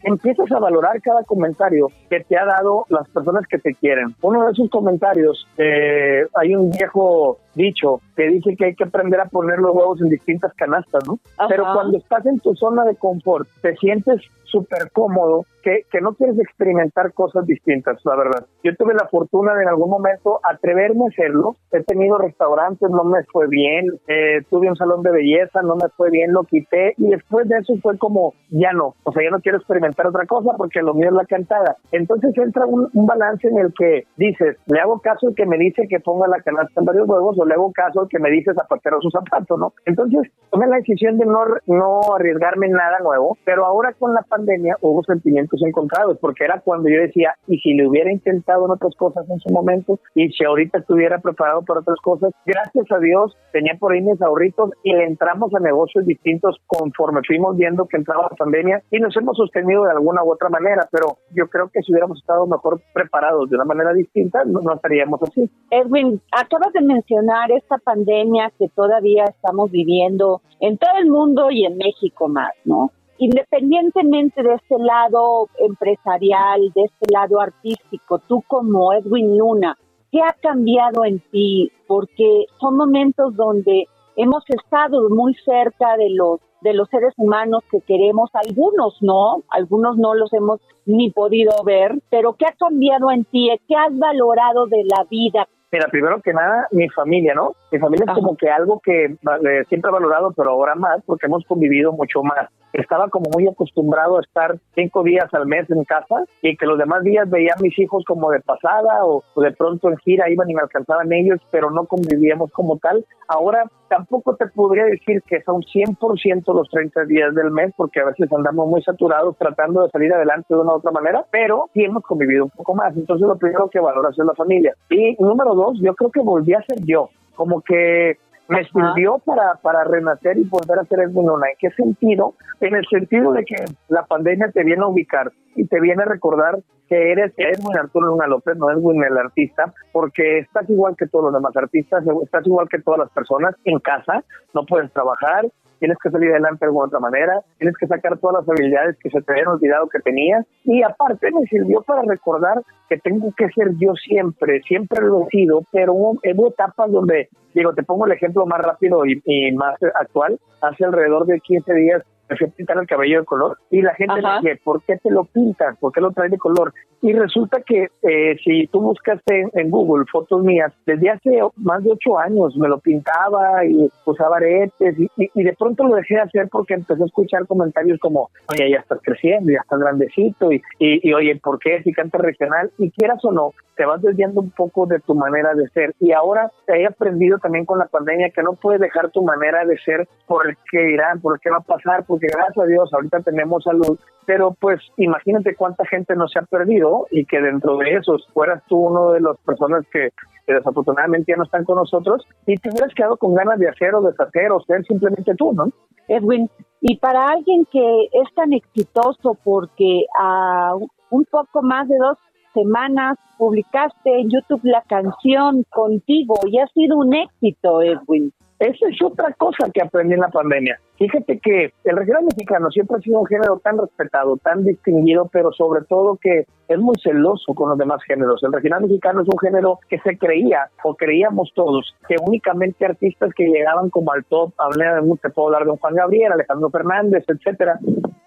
[0.04, 4.14] empiezas a valorar cada comentario que te ha dado las personas que te quieren.
[4.22, 9.20] Uno de esos comentarios, eh, hay un viejo dicho que dice que hay que aprender
[9.20, 11.20] a poner los huevos en distintas canastas, ¿no?
[11.50, 14.22] Pero cuando estás en tu zona de confort, te sientes
[14.54, 18.46] súper cómodo, que, que no quieres experimentar cosas distintas, la verdad.
[18.64, 21.56] Yo tuve la fortuna de en algún momento atreverme a hacerlo.
[21.72, 23.88] He tenido restaurantes, no me fue bien.
[24.08, 26.94] Eh, tuve un salón de belleza, no me fue bien, lo quité.
[26.98, 28.94] Y después de eso fue como, ya no.
[29.04, 31.78] O sea, ya no quiero experimentar otra cosa porque lo mío es la cantada.
[31.92, 35.88] Entonces entra un, balance en el que dices, le hago caso al que me dice
[35.90, 38.54] que ponga la canasta en varios huevos o le hago caso al que me dice
[38.54, 39.74] zapatero su zapato, ¿no?
[39.86, 43.38] Entonces tomé la decisión de no, no arriesgarme nada nuevo.
[43.46, 44.43] Pero ahora con la pandemia
[44.82, 48.96] hubo sentimientos encontrados porque era cuando yo decía, y si le hubiera intentado en otras
[48.96, 53.36] cosas en su momento y si ahorita estuviera preparado para otras cosas, gracias a Dios
[53.52, 57.98] tenía por ahí mis ahorritos y le entramos a negocios distintos conforme fuimos viendo que
[57.98, 61.70] entraba la pandemia y nos hemos sostenido de alguna u otra manera, pero yo creo
[61.72, 65.50] que si hubiéramos estado mejor preparados de una manera distinta, no, no estaríamos así.
[65.72, 71.66] Edwin, acabas de mencionar esta pandemia que todavía estamos viviendo en todo el mundo y
[71.66, 72.92] en México más, ¿no?
[73.24, 79.78] Independientemente de este lado empresarial, de este lado artístico, tú como Edwin Luna,
[80.12, 81.72] ¿qué ha cambiado en ti?
[81.88, 83.86] Porque son momentos donde
[84.18, 89.98] hemos estado muy cerca de los de los seres humanos que queremos, algunos no, algunos
[89.98, 93.50] no los hemos ni podido ver, pero ¿qué ha cambiado en ti?
[93.68, 95.46] ¿Qué has valorado de la vida?
[95.74, 97.52] Mira, primero que nada, mi familia, ¿no?
[97.70, 101.26] Mi familia es como que algo que eh, siempre he valorado, pero ahora más, porque
[101.26, 102.48] hemos convivido mucho más.
[102.74, 106.80] Estaba como muy acostumbrado a estar cinco días al mes en casa y que los
[106.80, 110.50] demás días veía a mis hijos como de pasada o, de pronto en gira iban
[110.50, 113.06] y me alcanzaban ellos, pero no convivíamos como tal.
[113.28, 118.06] Ahora tampoco te podría decir que son 100% los 30 días del mes, porque a
[118.06, 121.84] veces andamos muy saturados tratando de salir adelante de una u otra manera, pero sí
[121.84, 122.96] hemos convivido un poco más.
[122.98, 124.74] Entonces lo primero que valoras es la familia.
[124.90, 128.18] Y número dos, yo creo que volví a ser yo como que
[128.54, 131.48] me sirvió para, para renacer y volver a ser Edwin Luna.
[131.50, 132.36] ¿En qué sentido?
[132.62, 133.56] En el sentido de que
[133.90, 138.08] la pandemia te viene a ubicar y te viene a recordar que eres Edwin Arturo
[138.08, 142.46] Luna López, no Edwin el artista, porque estás igual que todos los demás artistas, estás
[142.46, 145.46] igual que todas las personas en casa, no puedes trabajar,
[145.84, 149.10] tienes que salir adelante de alguna otra manera, tienes que sacar todas las habilidades que
[149.10, 150.46] se te habían olvidado que tenías.
[150.64, 155.30] Y aparte me sirvió para recordar que tengo que ser yo siempre, siempre lo he
[155.30, 160.40] sido, pero hubo, etapas donde, digo, te pongo el ejemplo más rápido y, más actual,
[160.62, 163.94] hace alrededor de 15 días me fui a pintar el cabello de color y la
[163.96, 165.78] gente me dice, ¿por qué te lo pintas?
[165.78, 166.74] ¿Por qué lo traes de color?
[167.02, 171.92] Y resulta que eh, si tú buscaste en, Google fotos mías, desde hace más de
[171.92, 176.22] ocho años me lo pintaba y usaba aretes y, y, de pronto lo dejé de
[176.22, 180.62] hacer porque empecé a escuchar comentarios como, oye, ya estás creciendo, ya estás grandecito y,
[180.80, 182.72] y, y oye, ¿por qué si cantas regional?
[182.78, 185.94] Y quieras o no, te vas desviando un poco de tu manera de ser.
[186.00, 189.66] Y ahora te he aprendido también con la pandemia que no puedes dejar tu manera
[189.66, 192.68] de ser por el que dirán, por el que va a pasar, porque gracias a
[192.68, 193.98] Dios ahorita tenemos salud,
[194.28, 198.62] pero pues imagínate cuánta gente no se ha perdido y que dentro de esos fueras
[198.68, 200.10] tú uno de las personas que,
[200.46, 204.04] desafortunadamente ya no están con nosotros y te hubieras quedado con ganas de hacer o
[204.04, 205.66] deshacer o ser simplemente tú, ¿no?
[206.08, 206.48] Edwin,
[206.82, 210.76] y para alguien que es tan exitoso porque a
[211.10, 212.20] un poco más de dos
[212.54, 218.32] semanas publicaste en YouTube la canción contigo y ha sido un éxito, Edwin.
[218.64, 220.80] Esa es otra cosa que aprendí en la pandemia.
[220.98, 225.52] Fíjate que el regional mexicano siempre ha sido un género tan respetado, tan distinguido, pero
[225.52, 228.42] sobre todo que es muy celoso con los demás géneros.
[228.42, 233.34] El regional mexicano es un género que se creía, o creíamos todos, que únicamente artistas
[233.36, 237.26] que llegaban como al top, hablé de, te puedo hablar de Juan Gabriel, Alejandro Fernández,
[237.28, 237.80] etcétera,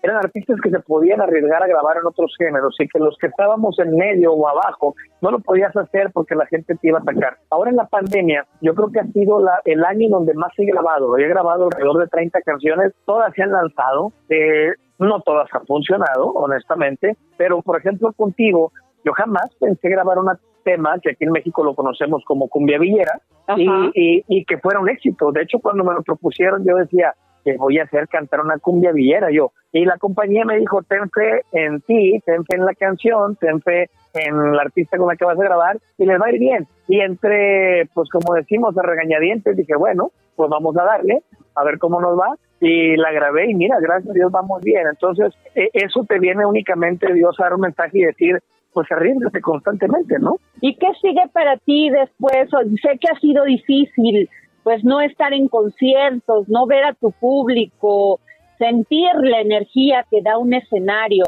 [0.03, 3.27] eran artistas que se podían arriesgar a grabar en otros géneros y que los que
[3.27, 7.03] estábamos en medio o abajo no lo podías hacer porque la gente te iba a
[7.03, 7.39] atacar.
[7.51, 10.65] Ahora en la pandemia, yo creo que ha sido la, el año donde más he
[10.65, 11.17] grabado.
[11.19, 14.13] He grabado alrededor de 30 canciones, todas se han lanzado.
[14.29, 18.73] Eh, no todas han funcionado, honestamente, pero por ejemplo contigo,
[19.05, 20.31] yo jamás pensé grabar un
[20.65, 23.21] tema que aquí en México lo conocemos como cumbia villera
[23.57, 25.31] y, y, y, que fuera un éxito.
[25.31, 27.15] De hecho, cuando me lo propusieron, yo decía,
[27.47, 29.53] que voy a hacer cantar una cumbia villera yo.
[29.73, 33.61] Y la compañía me dijo, ten fe en ti, ten fe en la canción, ten
[33.61, 36.41] fe en la artista con la que vas a grabar y les va a ir
[36.41, 36.67] bien.
[36.89, 41.23] Y entre, pues como decimos, a regañadientes, dije, bueno, pues vamos a darle,
[41.55, 42.35] a ver cómo nos va.
[42.61, 44.83] Y la grabé y mira, gracias a Dios vamos bien.
[44.89, 48.41] Entonces, e, eso te viene únicamente Dios a dar un mensaje y decir,
[48.73, 50.39] pues arríndate constantemente, ¿no?
[50.61, 52.49] ¿Y qué sigue para ti después?
[52.83, 54.29] Sé que ha sido difícil,
[54.66, 58.18] pues no estar en conciertos, no ver a tu público,
[58.59, 61.22] sentir la energía que da un escenario.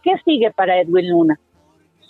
[0.00, 1.40] ¿Qué sigue para Edwin Luna?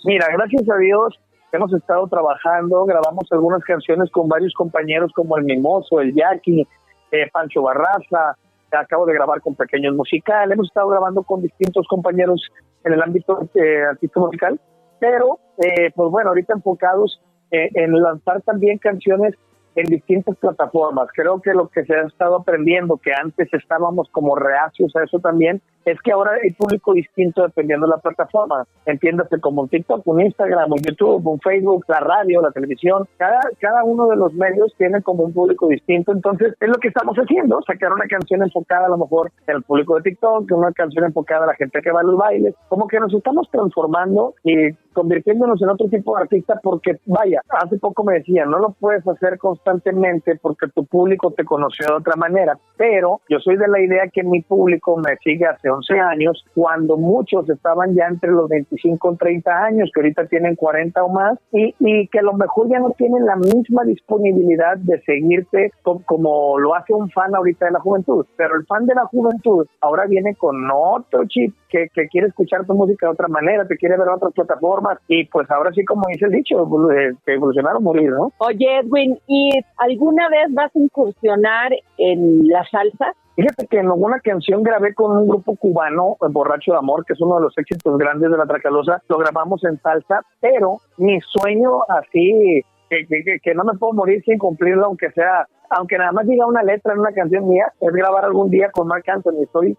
[0.03, 1.19] Mira, gracias a Dios
[1.51, 6.67] hemos estado trabajando, grabamos algunas canciones con varios compañeros como El Mimoso, El Jackie,
[7.11, 8.37] eh, Pancho Barraza,
[8.71, 12.47] acabo de grabar con Pequeños Musical, hemos estado grabando con distintos compañeros
[12.83, 14.59] en el ámbito eh, artístico musical,
[14.99, 17.19] pero eh, pues bueno, ahorita enfocados
[17.49, 19.33] eh, en lanzar también canciones
[19.75, 21.07] en distintas plataformas.
[21.13, 25.19] Creo que lo que se ha estado aprendiendo, que antes estábamos como reacios a eso
[25.19, 28.65] también, es que ahora hay público distinto dependiendo de la plataforma.
[28.85, 33.07] Entiéndase como un TikTok, un Instagram, un YouTube, un Facebook, la radio, la televisión.
[33.17, 36.11] Cada, cada uno de los medios tiene como un público distinto.
[36.11, 39.63] Entonces, es lo que estamos haciendo, sacar una canción enfocada a lo mejor en el
[39.63, 42.55] público de TikTok, una canción enfocada a la gente que va a los bailes.
[42.67, 47.77] Como que nos estamos transformando y convirtiéndonos en otro tipo de artista porque, vaya, hace
[47.77, 52.15] poco me decían, no lo puedes hacer constantemente porque tu público te conoció de otra
[52.15, 56.45] manera, pero yo soy de la idea que mi público me sigue hace 11 años,
[56.53, 61.09] cuando muchos estaban ya entre los 25 y 30 años, que ahorita tienen 40 o
[61.09, 65.71] más, y, y que a lo mejor ya no tienen la misma disponibilidad de seguirte
[65.81, 68.25] como, lo hace un fan ahorita de la juventud.
[68.37, 72.65] Pero el fan de la juventud ahora viene con otro chip que, que quiere escuchar
[72.65, 76.03] tu música de otra manera, te quiere ver otras plataformas, y pues ahora sí, como
[76.07, 76.55] dice el dicho,
[76.91, 78.31] eh, evolucionar o morir, ¿no?
[78.37, 83.13] Oye, Edwin, ¿y alguna vez vas a incursionar en la salsa?
[83.35, 87.21] Fíjate que en alguna canción grabé con un grupo cubano, Borracho de Amor, que es
[87.21, 91.81] uno de los éxitos grandes de la Tracalosa, lo grabamos en salsa, pero mi sueño
[91.89, 96.27] así, que, que, que no me puedo morir sin cumplirlo, aunque sea aunque nada más
[96.27, 99.45] diga una letra en una canción mía, es grabar algún día con Marc Anthony.
[99.51, 99.75] Soy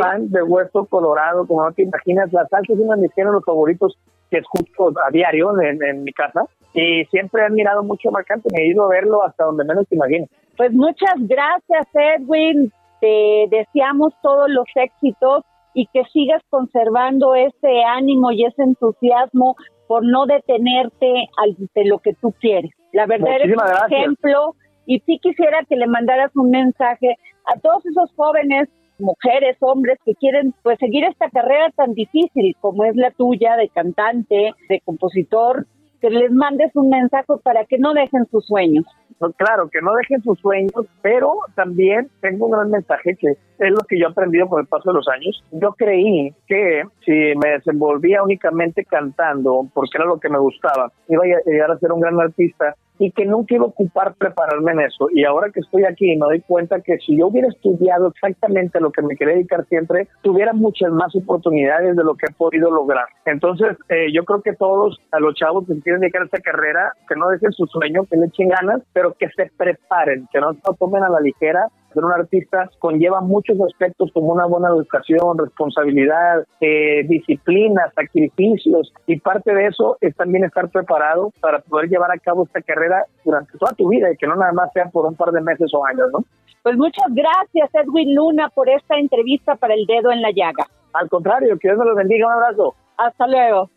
[0.00, 2.30] fan de Hueso Colorado, como no te imaginas.
[2.30, 3.98] La salsa es uno de mis géneros favoritos
[4.30, 6.44] que escucho a diario en, en mi casa.
[6.74, 8.58] Y siempre he admirado mucho a Marc Anthony.
[8.58, 10.28] He ido a verlo hasta donde menos te imaginas.
[10.58, 12.70] Pues muchas gracias, Edwin
[13.04, 15.44] te deseamos todos los éxitos
[15.74, 21.28] y que sigas conservando ese ánimo y ese entusiasmo por no detenerte
[21.74, 22.70] de lo que tú quieres.
[22.94, 24.54] La verdad es un ejemplo
[24.86, 30.14] y sí quisiera que le mandaras un mensaje a todos esos jóvenes, mujeres, hombres que
[30.14, 35.66] quieren pues seguir esta carrera tan difícil como es la tuya de cantante, de compositor,
[36.04, 38.84] que les mandes un mensaje para que no dejen sus sueños.
[39.18, 43.70] Pues claro, que no dejen sus sueños, pero también tengo un gran mensaje que es
[43.70, 45.42] lo que yo he aprendido con el paso de los años.
[45.52, 51.24] Yo creí que si me desenvolvía únicamente cantando, porque era lo que me gustaba, iba
[51.24, 54.80] a llegar a ser un gran artista y que nunca iba a ocupar prepararme en
[54.80, 55.08] eso.
[55.12, 58.90] Y ahora que estoy aquí me doy cuenta que si yo hubiera estudiado exactamente lo
[58.90, 63.06] que me quería dedicar siempre, tuviera muchas más oportunidades de lo que he podido lograr.
[63.24, 66.92] Entonces, eh, yo creo que todos a los chavos que quieren dedicar a esta carrera,
[67.08, 70.52] que no dejen su sueño, que le echen ganas, pero que se preparen, que no
[70.52, 75.38] lo tomen a la ligera ser un artista conlleva muchos aspectos como una buena educación,
[75.38, 82.10] responsabilidad, eh, disciplina, sacrificios y parte de eso es también estar preparado para poder llevar
[82.10, 85.06] a cabo esta carrera durante toda tu vida y que no nada más sea por
[85.06, 86.24] un par de meses o años, ¿no?
[86.62, 90.66] Pues muchas gracias Edwin Luna por esta entrevista para el dedo en la llaga.
[90.94, 92.74] Al contrario, que Dios me lo bendiga, un abrazo.
[92.96, 93.70] Hasta luego.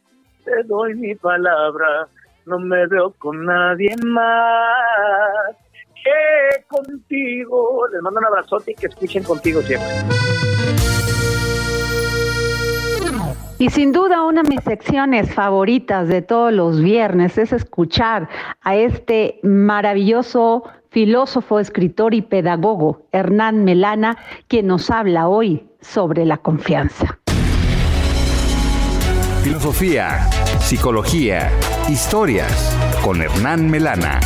[0.46, 2.08] Te doy mi palabra,
[2.46, 5.56] no me veo con nadie más
[6.68, 7.88] contigo.
[7.92, 9.88] Les mando un abrazote y que escuchen contigo siempre.
[13.60, 18.30] Y sin duda una de mis secciones favoritas de todos los viernes es escuchar
[18.62, 26.38] a este maravilloso filósofo, escritor y pedagogo, Hernán Melana, quien nos habla hoy sobre la
[26.38, 27.20] confianza.
[29.44, 30.30] Filosofía,
[30.60, 31.52] psicología,
[31.90, 34.20] historias con Hernán Melana.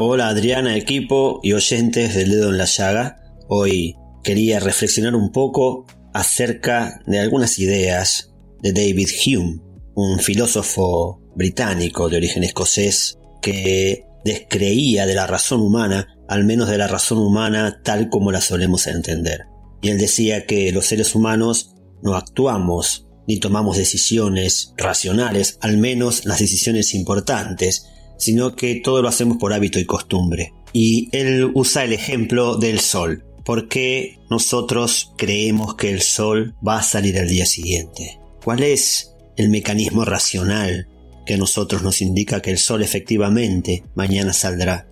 [0.00, 3.20] Hola Adriana, equipo y oyentes del dedo en la llaga.
[3.48, 8.32] Hoy quería reflexionar un poco acerca de algunas ideas
[8.62, 9.60] de David Hume,
[9.96, 16.78] un filósofo británico de origen escocés que descreía de la razón humana, al menos de
[16.78, 19.46] la razón humana tal como la solemos entender.
[19.82, 26.24] Y él decía que los seres humanos no actuamos ni tomamos decisiones racionales, al menos
[26.24, 27.88] las decisiones importantes,
[28.18, 30.52] sino que todo lo hacemos por hábito y costumbre.
[30.72, 33.24] Y él usa el ejemplo del sol.
[33.44, 38.18] ¿Por qué nosotros creemos que el sol va a salir al día siguiente?
[38.44, 40.88] ¿Cuál es el mecanismo racional
[41.24, 44.88] que a nosotros nos indica que el sol efectivamente mañana saldrá?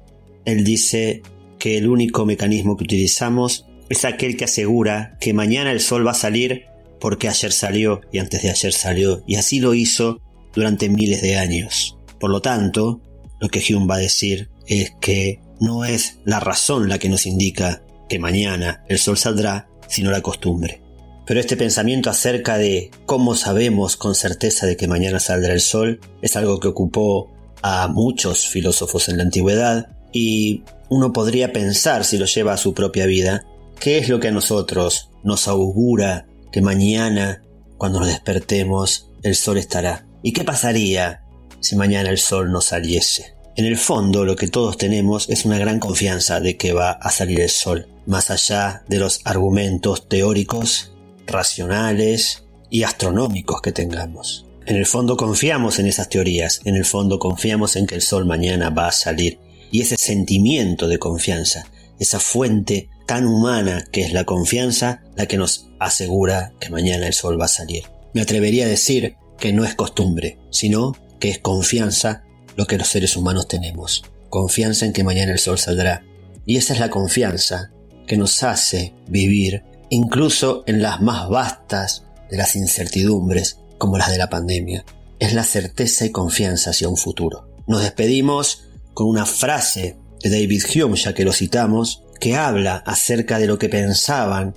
[0.47, 1.23] él dice
[1.59, 6.13] que el único mecanismo que utilizamos es aquel que asegura que mañana el sol va
[6.13, 6.65] a salir
[7.01, 10.23] porque ayer salió y antes de ayer salió y así lo hizo
[10.55, 11.99] durante miles de años.
[12.19, 13.03] Por lo tanto,
[13.41, 17.27] lo que Hume va a decir es que no es la razón la que nos
[17.27, 20.83] indica que mañana el sol saldrá, sino la costumbre.
[21.27, 26.01] Pero este pensamiento acerca de cómo sabemos con certeza de que mañana saldrá el sol
[26.23, 27.33] es algo que ocupó
[27.63, 32.75] a muchos filósofos en la antigüedad y uno podría pensar si lo lleva a su
[32.75, 33.45] propia vida,
[33.81, 37.43] ¿qué es lo que a nosotros nos augura que mañana,
[37.77, 40.07] cuando nos despertemos, el sol estará?
[40.23, 41.23] ¿Y qué pasaría
[41.67, 43.35] si mañana el sol no saliese?
[43.57, 47.11] En el fondo lo que todos tenemos es una gran confianza de que va a
[47.11, 50.93] salir el sol, más allá de los argumentos teóricos,
[51.27, 54.47] racionales y astronómicos que tengamos.
[54.67, 58.27] En el fondo confiamos en esas teorías, en el fondo confiamos en que el sol
[58.27, 59.41] mañana va a salir
[59.73, 61.67] y ese sentimiento de confianza,
[61.99, 67.15] esa fuente tan humana que es la confianza, la que nos asegura que mañana el
[67.15, 67.85] sol va a salir.
[68.13, 72.25] Me atrevería a decir que no es costumbre, sino que es confianza
[72.57, 74.05] lo que los seres humanos tenemos.
[74.31, 76.05] Confianza en que mañana el sol saldrá.
[76.45, 77.71] Y esa es la confianza
[78.07, 84.19] que nos hace vivir incluso en las más vastas de las incertidumbres como las de
[84.19, 84.85] la pandemia.
[85.19, 87.49] Es la certeza y confianza hacia un futuro.
[87.67, 88.65] Nos despedimos
[88.95, 93.59] con una frase de David Hume, ya que lo citamos, que habla acerca de lo
[93.59, 94.55] que pensaban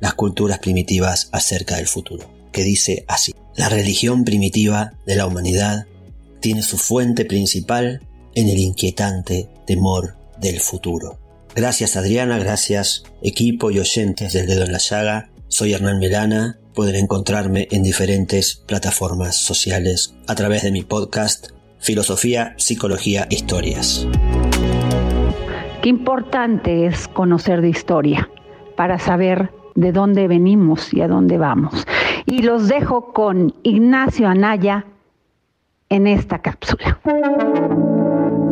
[0.00, 5.86] las culturas primitivas acerca del futuro, que dice así, la religión primitiva de la humanidad
[6.40, 8.00] tiene su fuente principal
[8.34, 11.18] en el inquietante temor del futuro.
[11.54, 15.30] Gracias Adriana, gracias equipo y oyentes del dedo en la llaga.
[15.48, 16.58] Soy Hernán Melana.
[16.74, 21.48] Pueden encontrarme en diferentes plataformas sociales a través de mi podcast
[21.80, 24.06] Filosofía, Psicología, Historias.
[25.82, 28.30] Qué importante es conocer de historia
[28.76, 31.86] para saber de dónde venimos y a dónde vamos.
[32.26, 34.86] Y los dejo con Ignacio Anaya
[35.90, 37.00] en esta cápsula.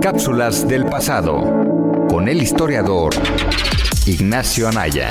[0.00, 3.14] Cápsulas del pasado con el historiador
[4.06, 5.10] Ignacio Anaya.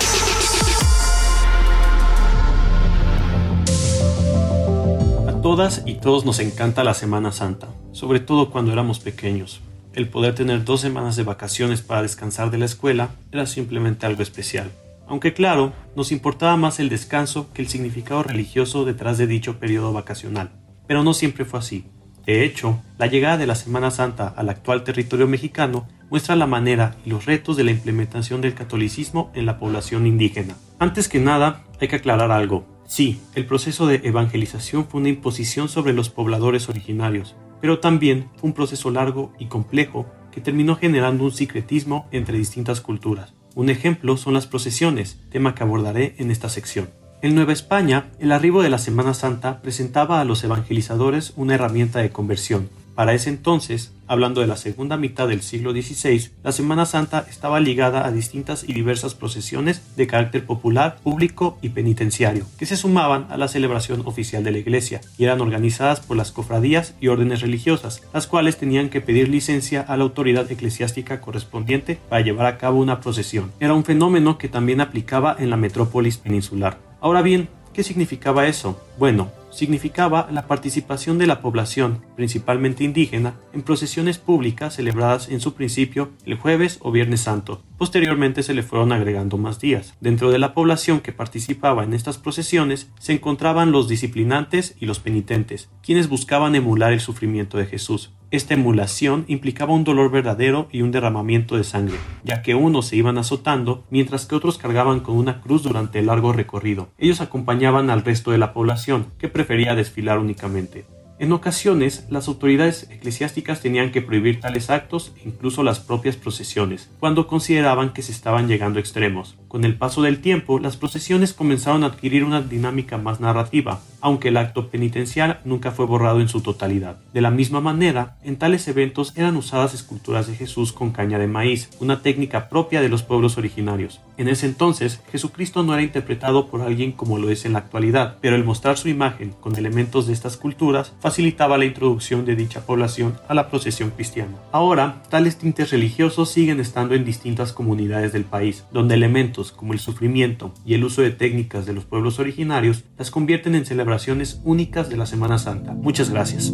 [5.47, 9.61] todas y todos nos encanta la Semana Santa, sobre todo cuando éramos pequeños.
[9.93, 14.23] El poder tener dos semanas de vacaciones para descansar de la escuela era simplemente algo
[14.23, 14.69] especial.
[15.07, 19.93] Aunque claro, nos importaba más el descanso que el significado religioso detrás de dicho periodo
[19.93, 20.51] vacacional.
[20.85, 21.85] Pero no siempre fue así.
[22.27, 26.97] De hecho, la llegada de la Semana Santa al actual territorio mexicano muestra la manera
[27.05, 30.57] y los retos de la implementación del catolicismo en la población indígena.
[30.77, 32.65] Antes que nada, hay que aclarar algo.
[32.85, 38.49] Sí, el proceso de evangelización fue una imposición sobre los pobladores originarios, pero también fue
[38.49, 43.33] un proceso largo y complejo que terminó generando un secretismo entre distintas culturas.
[43.55, 46.89] Un ejemplo son las procesiones, tema que abordaré en esta sección.
[47.21, 51.99] En Nueva España, el arribo de la Semana Santa presentaba a los evangelizadores una herramienta
[51.99, 56.87] de conversión, para ese entonces, hablando de la segunda mitad del siglo XVI, la Semana
[56.87, 62.65] Santa estaba ligada a distintas y diversas procesiones de carácter popular, público y penitenciario, que
[62.65, 66.95] se sumaban a la celebración oficial de la Iglesia y eran organizadas por las cofradías
[66.99, 72.23] y órdenes religiosas, las cuales tenían que pedir licencia a la autoridad eclesiástica correspondiente para
[72.23, 73.51] llevar a cabo una procesión.
[73.59, 76.86] Era un fenómeno que también aplicaba en la metrópolis peninsular.
[76.99, 78.81] Ahora bien, ¿qué significaba eso?
[78.97, 85.55] Bueno, significaba la participación de la población, principalmente indígena, en procesiones públicas celebradas en su
[85.55, 87.63] principio el jueves o viernes santo.
[87.79, 89.95] Posteriormente se le fueron agregando más días.
[89.99, 94.99] Dentro de la población que participaba en estas procesiones se encontraban los disciplinantes y los
[94.99, 98.11] penitentes, quienes buscaban emular el sufrimiento de Jesús.
[98.29, 101.95] Esta emulación implicaba un dolor verdadero y un derramamiento de sangre,
[102.25, 106.07] ya que unos se iban azotando mientras que otros cargaban con una cruz durante el
[106.07, 106.89] largo recorrido.
[106.97, 110.85] Ellos acompañaban al resto de la población, que prefería desfilar únicamente.
[111.19, 116.91] En ocasiones, las autoridades eclesiásticas tenían que prohibir tales actos e incluso las propias procesiones,
[116.99, 119.35] cuando consideraban que se estaban llegando a extremos.
[119.47, 124.27] Con el paso del tiempo, las procesiones comenzaron a adquirir una dinámica más narrativa, aunque
[124.27, 126.99] el acto penitencial nunca fue borrado en su totalidad.
[127.13, 131.27] De la misma manera, en tales eventos eran usadas esculturas de Jesús con caña de
[131.27, 134.01] maíz, una técnica propia de los pueblos originarios.
[134.17, 138.17] En ese entonces, Jesucristo no era interpretado por alguien como lo es en la actualidad,
[138.21, 142.65] pero el mostrar su imagen con elementos de estas culturas facilitaba la introducción de dicha
[142.65, 144.39] población a la procesión cristiana.
[144.51, 149.79] Ahora, tales tintes religiosos siguen estando en distintas comunidades del país, donde elementos como el
[149.79, 154.89] sufrimiento y el uso de técnicas de los pueblos originarios las convierten en celebraciones únicas
[154.89, 155.71] de la Semana Santa.
[155.71, 156.51] Muchas gracias.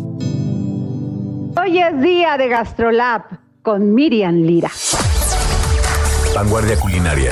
[1.58, 3.24] Hoy es día de GastroLab
[3.64, 4.70] con Miriam Lira.
[6.36, 7.32] vanguardia culinaria,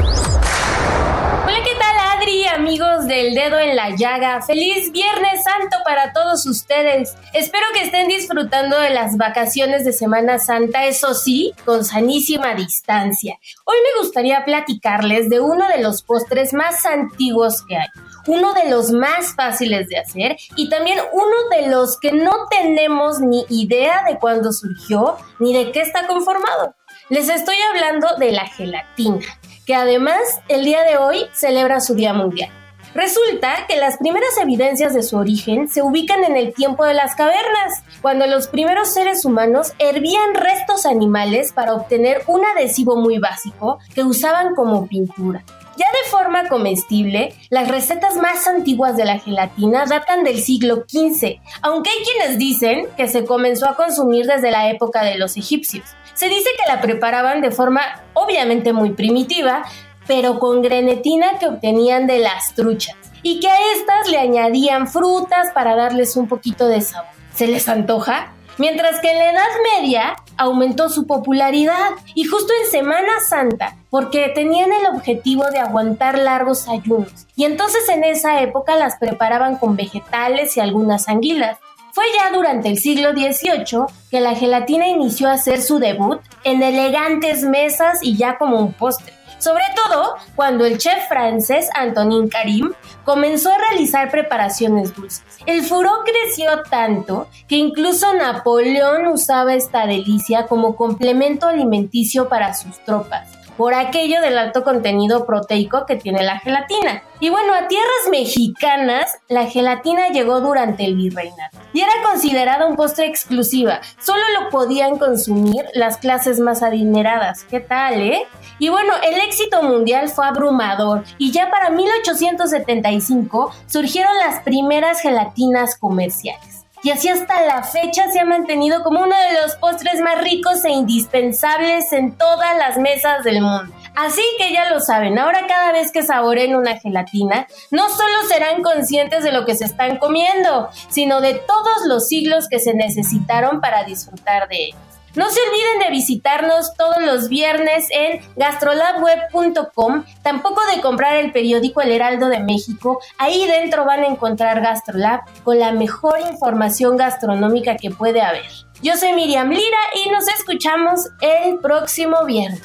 [2.61, 4.39] Amigos del dedo en la llaga?
[4.43, 7.15] Feliz Viernes Santo para todos ustedes.
[7.33, 13.39] Espero que estén disfrutando de las vacaciones de Semana Santa, eso sí, con sanísima distancia.
[13.65, 17.87] Hoy me gustaría platicarles de uno de los postres más antiguos que hay
[18.27, 23.19] uno de los más fáciles de hacer y también uno de los que no tenemos
[23.19, 26.75] ni idea de cuándo surgió ni de qué está conformado.
[27.09, 29.25] Les estoy hablando de la gelatina,
[29.71, 30.19] que además
[30.49, 32.49] el día de hoy celebra su Día Mundial.
[32.93, 37.15] Resulta que las primeras evidencias de su origen se ubican en el tiempo de las
[37.15, 43.79] cavernas, cuando los primeros seres humanos hervían restos animales para obtener un adhesivo muy básico
[43.95, 45.41] que usaban como pintura.
[45.77, 51.39] Ya de forma comestible, las recetas más antiguas de la gelatina datan del siglo XV,
[51.61, 55.85] aunque hay quienes dicen que se comenzó a consumir desde la época de los egipcios.
[56.21, 57.81] Se dice que la preparaban de forma
[58.13, 59.63] obviamente muy primitiva,
[60.05, 65.49] pero con grenetina que obtenían de las truchas, y que a estas le añadían frutas
[65.51, 67.09] para darles un poquito de sabor.
[67.33, 68.33] ¿Se les antoja?
[68.59, 69.49] Mientras que en la Edad
[69.79, 76.19] Media aumentó su popularidad y justo en Semana Santa, porque tenían el objetivo de aguantar
[76.19, 77.25] largos ayunos.
[77.35, 81.57] Y entonces en esa época las preparaban con vegetales y algunas anguilas.
[81.93, 86.63] Fue ya durante el siglo XVIII que la gelatina inició a hacer su debut en
[86.63, 89.13] elegantes mesas y ya como un postre.
[89.39, 92.71] Sobre todo cuando el chef francés Antonin Karim
[93.03, 95.23] comenzó a realizar preparaciones dulces.
[95.45, 102.79] El furor creció tanto que incluso Napoleón usaba esta delicia como complemento alimenticio para sus
[102.85, 107.03] tropas por aquello del alto contenido proteico que tiene la gelatina.
[107.19, 112.75] Y bueno, a tierras mexicanas, la gelatina llegó durante el virreinato y era considerada un
[112.75, 113.81] postre exclusiva.
[113.99, 117.43] Solo lo podían consumir las clases más adineradas.
[117.43, 118.25] ¿Qué tal, eh?
[118.59, 125.77] Y bueno, el éxito mundial fue abrumador y ya para 1875 surgieron las primeras gelatinas
[125.77, 130.21] comerciales y así hasta la fecha se ha mantenido como uno de los postres más
[130.21, 133.73] ricos e indispensables en todas las mesas del mundo.
[133.95, 138.63] Así que ya lo saben, ahora cada vez que saboren una gelatina, no solo serán
[138.63, 143.59] conscientes de lo que se están comiendo, sino de todos los siglos que se necesitaron
[143.59, 144.90] para disfrutar de ellos.
[145.13, 151.81] No se olviden de visitarnos todos los viernes en gastrolabweb.com, tampoco de comprar el periódico
[151.81, 152.99] El Heraldo de México.
[153.17, 158.45] Ahí dentro van a encontrar Gastrolab con la mejor información gastronómica que puede haber.
[158.81, 162.61] Yo soy Miriam Lira y nos escuchamos el próximo viernes.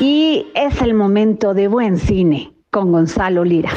[0.00, 3.72] Y es el momento de buen cine con Gonzalo Lira.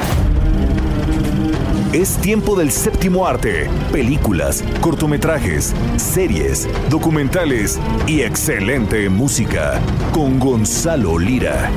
[1.94, 7.78] Es tiempo del séptimo arte, películas, cortometrajes, series, documentales
[8.08, 9.80] y excelente música
[10.12, 11.70] con Gonzalo Lira.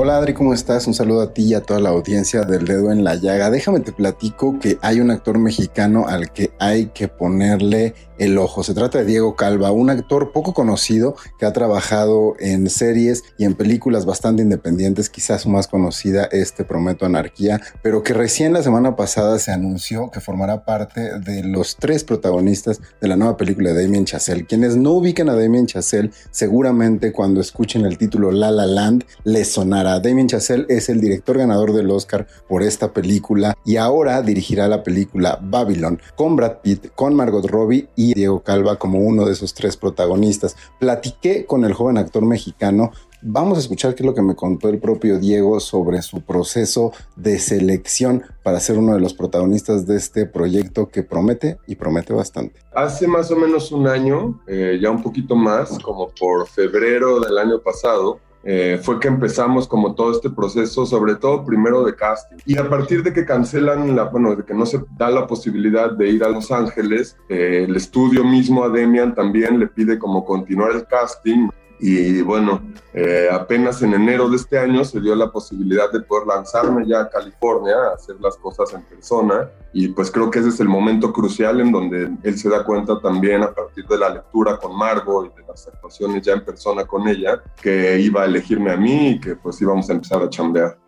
[0.00, 0.86] Hola Adri, ¿cómo estás?
[0.86, 3.50] Un saludo a ti y a toda la audiencia del dedo en la llaga.
[3.50, 8.62] Déjame te platico que hay un actor mexicano al que hay que ponerle el ojo.
[8.62, 13.44] Se trata de Diego Calva, un actor poco conocido que ha trabajado en series y
[13.44, 18.96] en películas bastante independientes, quizás más conocida este Prometo Anarquía, pero que recién la semana
[18.96, 23.82] pasada se anunció que formará parte de los tres protagonistas de la nueva película de
[23.82, 24.46] Damien Chazelle.
[24.46, 29.52] Quienes no ubican a Damien Chazelle, seguramente cuando escuchen el título La La Land les
[29.52, 30.00] sonará.
[30.00, 34.82] Damien Chazelle es el director ganador del Oscar por esta película y ahora dirigirá la
[34.82, 39.76] película Babylon con Brad Pitt, con Margot Robbie Diego Calva como uno de esos tres
[39.76, 40.56] protagonistas.
[40.78, 42.92] Platiqué con el joven actor mexicano.
[43.20, 46.92] Vamos a escuchar qué es lo que me contó el propio Diego sobre su proceso
[47.16, 52.12] de selección para ser uno de los protagonistas de este proyecto que promete y promete
[52.12, 52.60] bastante.
[52.74, 57.38] Hace más o menos un año, eh, ya un poquito más, como por febrero del
[57.38, 62.36] año pasado, eh, fue que empezamos como todo este proceso, sobre todo primero de casting.
[62.46, 65.90] Y a partir de que cancelan, la, bueno, de que no se da la posibilidad
[65.90, 70.24] de ir a Los Ángeles, eh, el estudio mismo a Demian también le pide como
[70.24, 71.48] continuar el casting.
[71.80, 72.60] Y bueno,
[72.92, 77.02] eh, apenas en enero de este año se dio la posibilidad de poder lanzarme ya
[77.02, 79.48] a California, a hacer las cosas en persona.
[79.72, 83.00] Y pues creo que ese es el momento crucial en donde él se da cuenta
[83.00, 86.84] también a partir de la lectura con Margo y de las actuaciones ya en persona
[86.84, 90.28] con ella, que iba a elegirme a mí y que pues íbamos a empezar a
[90.28, 90.78] chambear.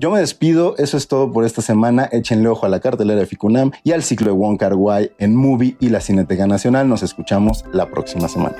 [0.00, 2.08] Yo me despido, eso es todo por esta semana.
[2.10, 5.36] Échenle ojo a la cartelera de Ficunam y al ciclo de Wong Kar Wai en
[5.36, 6.88] Movie y la Cineteca Nacional.
[6.88, 8.56] Nos escuchamos la próxima semana.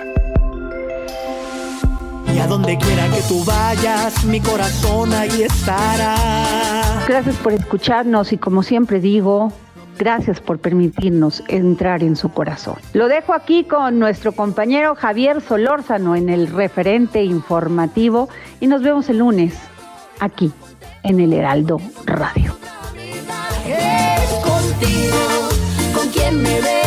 [2.45, 7.03] A donde quiera que tú vayas, mi corazón ahí estará.
[7.09, 9.53] Gracias por escucharnos y como siempre digo,
[9.97, 12.75] Gracias por permitirnos entrar en su corazón.
[12.95, 18.29] Lo dejo aquí con nuestro compañero Javier Solórzano en el referente informativo
[18.59, 19.55] y nos vemos el lunes
[20.19, 20.51] aquí
[21.05, 22.57] en el Heraldo Radio.
[23.69, 25.49] Es contigo
[25.95, 26.84] con quien me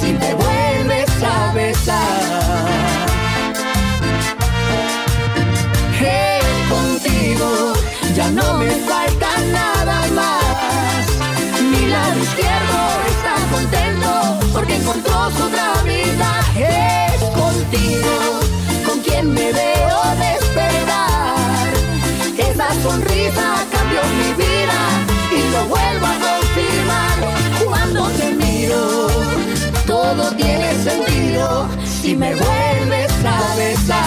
[0.00, 2.66] si me vuelves a besar.
[5.98, 7.72] Hey, contigo
[8.14, 9.03] ya no me falta
[32.24, 34.04] me vuelves a besar.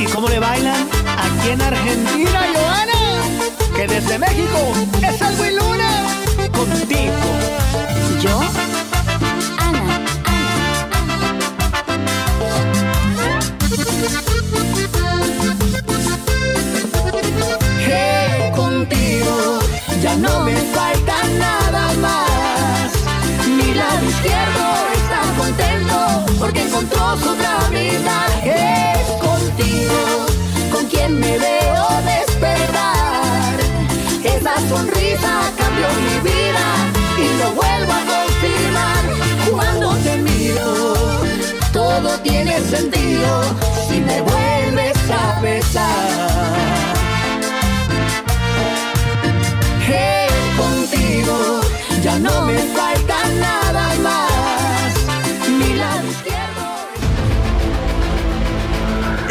[0.00, 0.88] ¿Y cómo le bailan?
[1.26, 3.00] Aquí en Argentina, Joana,
[3.76, 4.58] que desde México
[5.02, 5.90] es algo y luna
[6.52, 7.26] contigo.
[8.22, 8.40] ¿Yo?
[26.78, 28.26] Encontró su otra vida.
[28.44, 30.26] Es contigo
[30.70, 33.58] con quien me veo despertar.
[34.22, 36.66] Esa sonrisa cambió mi vida
[37.18, 39.02] y lo vuelvo a confirmar
[39.50, 40.94] cuando te miro.
[41.72, 43.42] Todo tiene sentido
[43.88, 46.28] si me vuelves a besar.
[49.84, 51.60] Hey, contigo
[52.02, 52.77] ya no me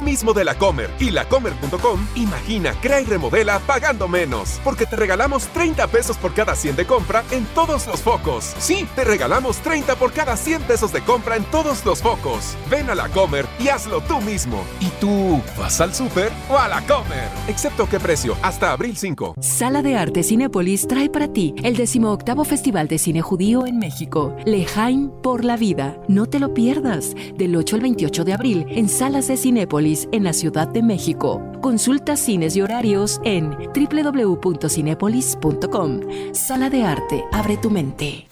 [0.00, 4.60] mismo de la Comer y lacomer.com, imagina, crea y remodela pagando menos.
[4.64, 8.54] Porque te regalamos 30 pesos por cada 100 de compra en todos los focos.
[8.58, 12.56] Sí, te regalamos 30 por cada 100 pesos de compra en todos los focos.
[12.70, 14.64] Ven a la Comer y hazlo tú mismo.
[14.80, 17.28] ¿Y tú vas al súper o a la Comer?
[17.48, 19.34] Excepto qué precio, hasta abril 5.
[19.40, 24.34] Sala de Arte Cinépolis trae para ti el 18 Festival de Cine Judío en México.
[24.44, 25.96] Lejaim por la vida.
[26.08, 27.14] No te lo pierdas.
[27.36, 31.42] Del 8 al 28 de abril en Salas de Cinépolis en la Ciudad de México.
[31.62, 36.00] Consulta cines y horarios en www.cinépolis.com.
[36.34, 38.28] Sala de Arte, abre tu mente.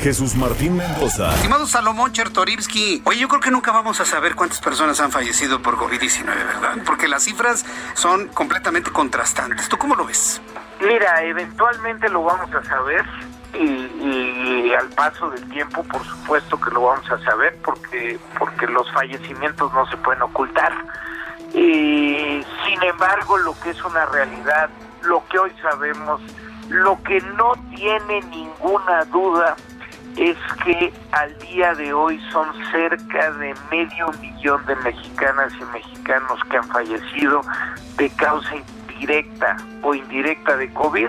[0.00, 1.34] Jesús Martín Mendoza.
[1.34, 5.60] Estimado Salomón Chertorivsky, oye, yo creo que nunca vamos a saber cuántas personas han fallecido
[5.60, 6.76] por COVID-19, ¿verdad?
[6.86, 9.68] Porque las cifras son completamente contrastantes.
[9.68, 10.40] ¿Tú cómo lo ves?
[10.80, 13.04] Mira, eventualmente lo vamos a saber
[13.54, 18.90] y, al paso del tiempo, por supuesto que lo vamos a saber porque porque los
[18.92, 20.72] fallecimientos no se pueden ocultar.
[21.54, 24.68] Y, sin embargo, lo que es una realidad,
[25.02, 26.20] lo que hoy sabemos,
[26.68, 29.56] lo que no tiene ninguna duda
[30.16, 36.40] es que al día de hoy son cerca de medio millón de mexicanas y mexicanos
[36.50, 37.42] que han fallecido
[37.96, 38.56] de causa
[38.98, 41.08] directa o indirecta de COVID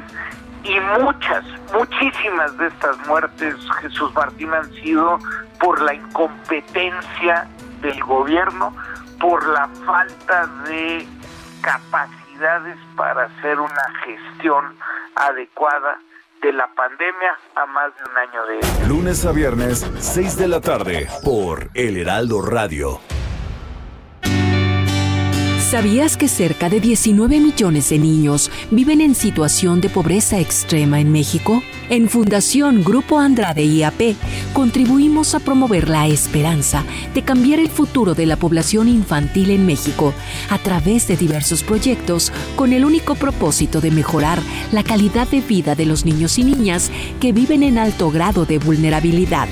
[0.64, 1.43] y muchas,
[1.74, 5.20] muchísimas de estas muertes, Jesús Martín, han sido
[5.60, 7.47] por la incompetencia
[7.82, 8.76] del gobierno,
[9.20, 11.07] por la falta de
[11.62, 14.76] capacidades para hacer una gestión
[15.16, 15.99] adecuada
[16.41, 18.88] de la pandemia a más de un año de.
[18.88, 22.99] Lunes a viernes, 6 de la tarde, por El Heraldo Radio.
[25.70, 31.12] ¿Sabías que cerca de 19 millones de niños viven en situación de pobreza extrema en
[31.12, 31.62] México?
[31.92, 34.16] En Fundación Grupo Andrade IAP
[34.54, 40.12] contribuimos a promover la esperanza de cambiar el futuro de la población infantil en México
[40.50, 44.42] a través de diversos proyectos con el único propósito de mejorar
[44.72, 46.90] la calidad de vida de los niños y niñas
[47.20, 49.48] que viven en alto grado de vulnerabilidad.